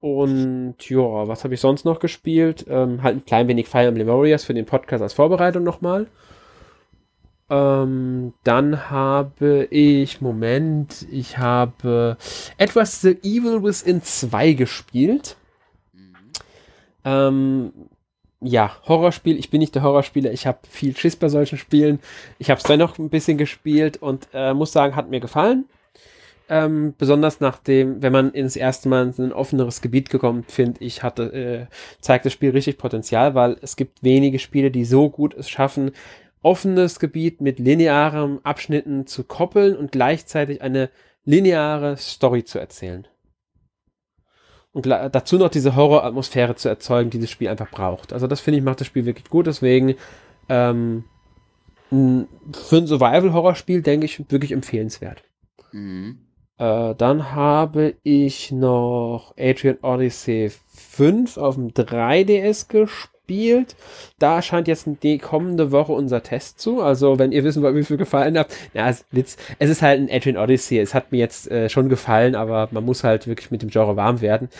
[0.00, 2.64] und ja, was habe ich sonst noch gespielt?
[2.68, 6.06] Ähm, halt ein klein wenig Fire Emblem Warriors für den Podcast als Vorbereitung nochmal.
[7.50, 12.16] Ähm, dann habe ich, Moment, ich habe
[12.56, 15.36] etwas The Evil Within 2 gespielt.
[17.04, 17.72] Ähm,
[18.40, 19.38] ja, Horrorspiel.
[19.38, 20.32] Ich bin nicht der Horrorspieler.
[20.32, 21.98] Ich habe viel Schiss bei solchen Spielen.
[22.38, 25.66] Ich habe es dennoch ein bisschen gespielt und äh, muss sagen, hat mir gefallen.
[26.52, 31.04] Ähm, besonders nachdem, wenn man ins erste Mal in ein offeneres Gebiet gekommen, finde ich,
[31.04, 31.66] hatte, äh,
[32.00, 35.92] zeigt das Spiel richtig Potenzial, weil es gibt wenige Spiele, die so gut es schaffen,
[36.42, 40.90] offenes Gebiet mit linearen Abschnitten zu koppeln und gleichzeitig eine
[41.24, 43.06] lineare Story zu erzählen.
[44.72, 48.12] Und dazu noch diese Horroratmosphäre zu erzeugen, die das Spiel einfach braucht.
[48.12, 49.94] Also das finde ich macht das Spiel wirklich gut, deswegen
[50.48, 51.04] ähm,
[51.90, 55.22] für ein Survival-Horror-Spiel denke ich wirklich empfehlenswert.
[55.70, 56.18] Mhm.
[56.60, 63.76] Äh, dann habe ich noch Adrian Odyssey 5 auf dem 3DS gespielt.
[64.18, 66.82] Da erscheint jetzt die kommende Woche unser Test zu.
[66.82, 70.14] Also, wenn ihr wissen wollt, wie viel gefallen habt, na, es, es ist halt ein
[70.14, 70.78] Adrian Odyssey.
[70.78, 73.96] Es hat mir jetzt äh, schon gefallen, aber man muss halt wirklich mit dem Genre
[73.96, 74.50] warm werden.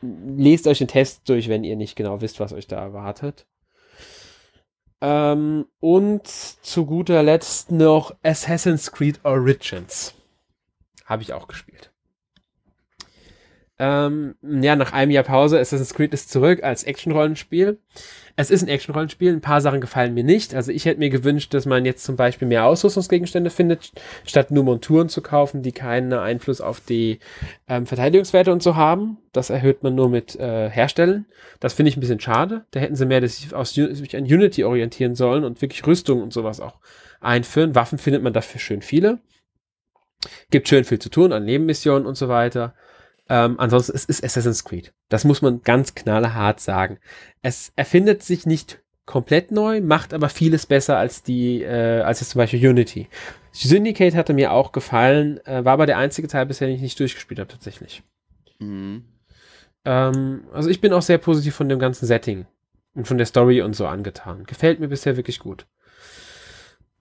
[0.00, 3.44] Lest euch den Test durch, wenn ihr nicht genau wisst, was euch da erwartet.
[5.02, 10.14] Ähm, und zu guter Letzt noch Assassin's Creed Origins.
[11.10, 11.90] Habe ich auch gespielt.
[13.80, 17.80] Ähm, ja, nach einem Jahr Pause, Assassin's Creed ist zurück als Action-Rollenspiel.
[18.36, 20.54] Es ist ein Action-Rollenspiel, ein paar Sachen gefallen mir nicht.
[20.54, 23.90] Also ich hätte mir gewünscht, dass man jetzt zum Beispiel mehr Ausrüstungsgegenstände findet,
[24.24, 27.18] statt nur Monturen zu kaufen, die keinen Einfluss auf die
[27.66, 29.18] ähm, Verteidigungswerte und so haben.
[29.32, 31.26] Das erhöht man nur mit äh, Herstellen.
[31.58, 32.66] Das finde ich ein bisschen schade.
[32.70, 36.32] Da hätten sie mehr sich aus, sich an Unity orientieren sollen und wirklich Rüstung und
[36.32, 36.78] sowas auch
[37.20, 37.74] einführen.
[37.74, 39.18] Waffen findet man dafür schön viele.
[40.50, 42.74] Gibt schön viel zu tun an Nebenmissionen und so weiter.
[43.28, 44.92] Ähm, ansonsten, es ist Assassin's Creed.
[45.08, 46.98] Das muss man ganz knallhart sagen.
[47.42, 52.30] Es erfindet sich nicht komplett neu, macht aber vieles besser als die, äh, als jetzt
[52.30, 53.08] zum Beispiel Unity.
[53.52, 56.98] Syndicate hatte mir auch gefallen, äh, war aber der einzige Teil bisher, den ich nicht
[56.98, 58.02] durchgespielt habe, tatsächlich.
[58.58, 59.04] Mhm.
[59.84, 62.46] Ähm, also ich bin auch sehr positiv von dem ganzen Setting
[62.94, 64.44] und von der Story und so angetan.
[64.44, 65.66] Gefällt mir bisher wirklich gut.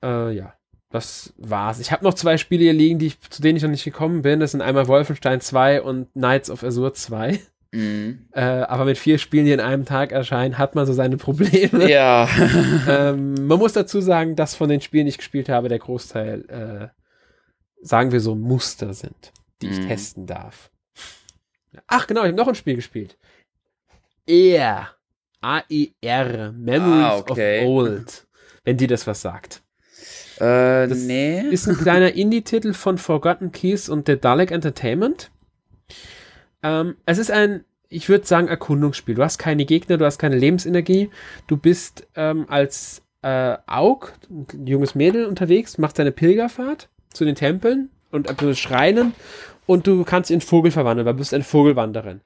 [0.02, 0.54] Äh, ja,
[0.90, 1.80] das war's.
[1.80, 4.24] Ich habe noch zwei Spiele hier liegen, die ich, zu denen ich noch nicht gekommen
[4.24, 4.40] bin.
[4.40, 7.40] Das sind einmal Wolfenstein 2 und Knights of Azure 2.
[7.72, 8.26] Mhm.
[8.32, 11.88] Äh, aber mit vier Spielen, die in einem Tag erscheinen, hat man so seine Probleme.
[11.90, 12.28] Ja.
[12.88, 16.46] ähm, man muss dazu sagen, dass von den Spielen, die ich gespielt habe, der Großteil,
[16.50, 19.32] äh, sagen wir so, Muster sind,
[19.62, 19.74] die mhm.
[19.74, 20.72] ich testen darf.
[21.86, 23.18] Ach genau, ich habe noch ein Spiel gespielt.
[24.26, 24.90] Air.
[25.42, 26.52] A-E-R.
[26.52, 27.64] Memories ah, okay.
[27.64, 28.28] of Old.
[28.64, 29.62] Wenn dir das was sagt.
[30.38, 31.41] Äh, das nee.
[31.41, 35.32] Ist ein kleiner Indie-Titel von Forgotten Keys und The Dalek Entertainment.
[36.64, 39.16] Ähm, es ist ein, ich würde sagen, Erkundungsspiel.
[39.16, 41.10] Du hast keine Gegner, du hast keine Lebensenergie.
[41.47, 47.36] Du bist ähm, als äh, Aug, ein junges Mädel, unterwegs, machst deine Pilgerfahrt zu den
[47.36, 49.14] Tempeln und äh, Schreinen
[49.66, 52.22] und du kannst in Vogel verwandeln, weil du bist eine Vogelwanderin.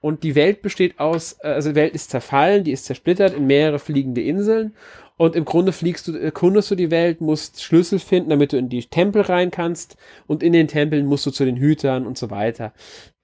[0.00, 3.46] Und die Welt besteht aus, äh, also die Welt ist zerfallen, die ist zersplittert in
[3.46, 4.74] mehrere fliegende Inseln.
[5.18, 8.68] Und im Grunde fliegst du, erkundest du die Welt, musst Schlüssel finden, damit du in
[8.68, 9.96] die Tempel rein kannst.
[10.26, 12.72] Und in den Tempeln musst du zu den Hütern und so weiter.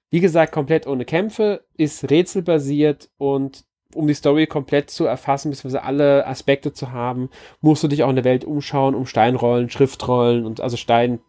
[0.09, 3.65] Wie gesagt, komplett ohne Kämpfe, ist rätselbasiert und
[3.95, 7.29] um die Story komplett zu erfassen, beziehungsweise alle Aspekte zu haben,
[7.61, 11.19] musst du dich auch in der Welt umschauen, um Steinrollen, Schriftrollen und also Stein,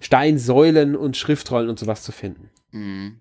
[0.00, 2.50] Steinsäulen und Schriftrollen und sowas zu finden.
[2.72, 3.20] Mhm.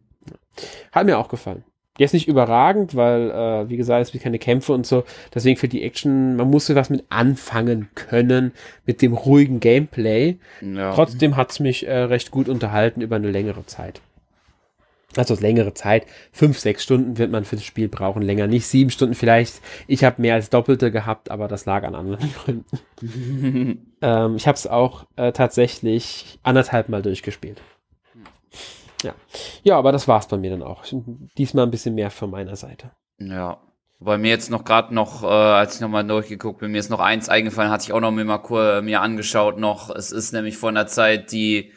[0.91, 1.63] Hat mir auch gefallen.
[1.99, 5.03] Jetzt nicht überragend, weil, äh, wie gesagt, es gibt keine Kämpfe und so.
[5.35, 8.53] Deswegen für die Action, man musste was mit anfangen können,
[8.85, 10.37] mit dem ruhigen Gameplay.
[10.61, 10.93] Ja.
[10.93, 14.01] Trotzdem hat es mich äh, recht gut unterhalten über eine längere Zeit
[15.17, 18.91] also längere Zeit, fünf, sechs Stunden wird man für das Spiel brauchen, länger nicht, sieben
[18.91, 19.61] Stunden vielleicht.
[19.87, 23.95] Ich habe mehr als Doppelte gehabt, aber das lag an anderen Gründen.
[24.01, 27.61] ähm, ich habe es auch äh, tatsächlich anderthalb Mal durchgespielt.
[29.03, 29.13] Ja.
[29.63, 30.83] Ja, aber das war's bei mir dann auch.
[31.37, 32.91] Diesmal ein bisschen mehr von meiner Seite.
[33.19, 33.59] Ja.
[34.01, 37.01] Weil mir jetzt noch gerade noch, äh, als ich nochmal durchgeguckt bin, mir ist noch
[37.01, 39.89] eins eingefallen, hatte ich auch noch mir mal äh, mir angeschaut noch.
[39.89, 41.73] Es ist nämlich von der Zeit die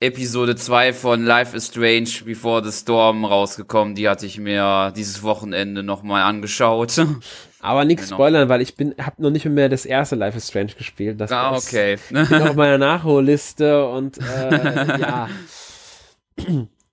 [0.00, 3.94] Episode 2 von Life is Strange Before the Storm rausgekommen.
[3.94, 6.94] Die hatte ich mir dieses Wochenende nochmal angeschaut.
[7.60, 8.16] Aber nichts genau.
[8.16, 11.20] spoilern, weil ich bin, hab noch nicht mehr das erste Life is Strange gespielt.
[11.20, 11.94] Das ah, okay.
[11.94, 15.28] Ist, bin auf meiner Nachholliste und äh, ja.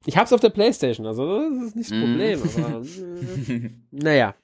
[0.07, 2.01] Ich hab's auf der Playstation, also das ist nicht das mhm.
[2.01, 2.41] Problem.
[2.65, 2.81] Aber
[3.53, 4.35] äh, naja,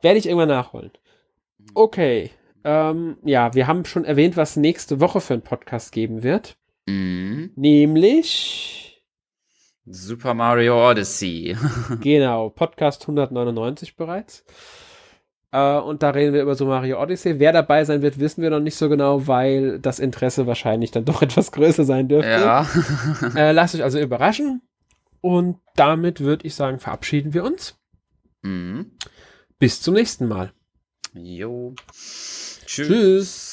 [0.00, 0.92] werde ich irgendwann nachholen.
[1.74, 2.30] Okay.
[2.62, 6.56] Ähm, ja, wir haben schon erwähnt, was nächste Woche für einen Podcast geben wird.
[6.86, 7.50] Mhm.
[7.56, 9.02] Nämlich
[9.86, 11.56] Super Mario Odyssey.
[12.00, 14.44] genau, Podcast 199 bereits.
[15.50, 17.40] Äh, und da reden wir über Super Mario Odyssey.
[17.40, 21.04] Wer dabei sein wird, wissen wir noch nicht so genau, weil das Interesse wahrscheinlich dann
[21.04, 22.30] doch etwas größer sein dürfte.
[22.30, 22.68] Ja.
[23.34, 24.62] äh, lasst euch also überraschen.
[25.20, 27.78] Und damit würde ich sagen, verabschieden wir uns.
[28.42, 28.92] Mhm.
[29.58, 30.52] Bis zum nächsten Mal.
[31.14, 31.74] Jo.
[31.92, 32.60] Tschüss.
[32.66, 33.47] Tschüss.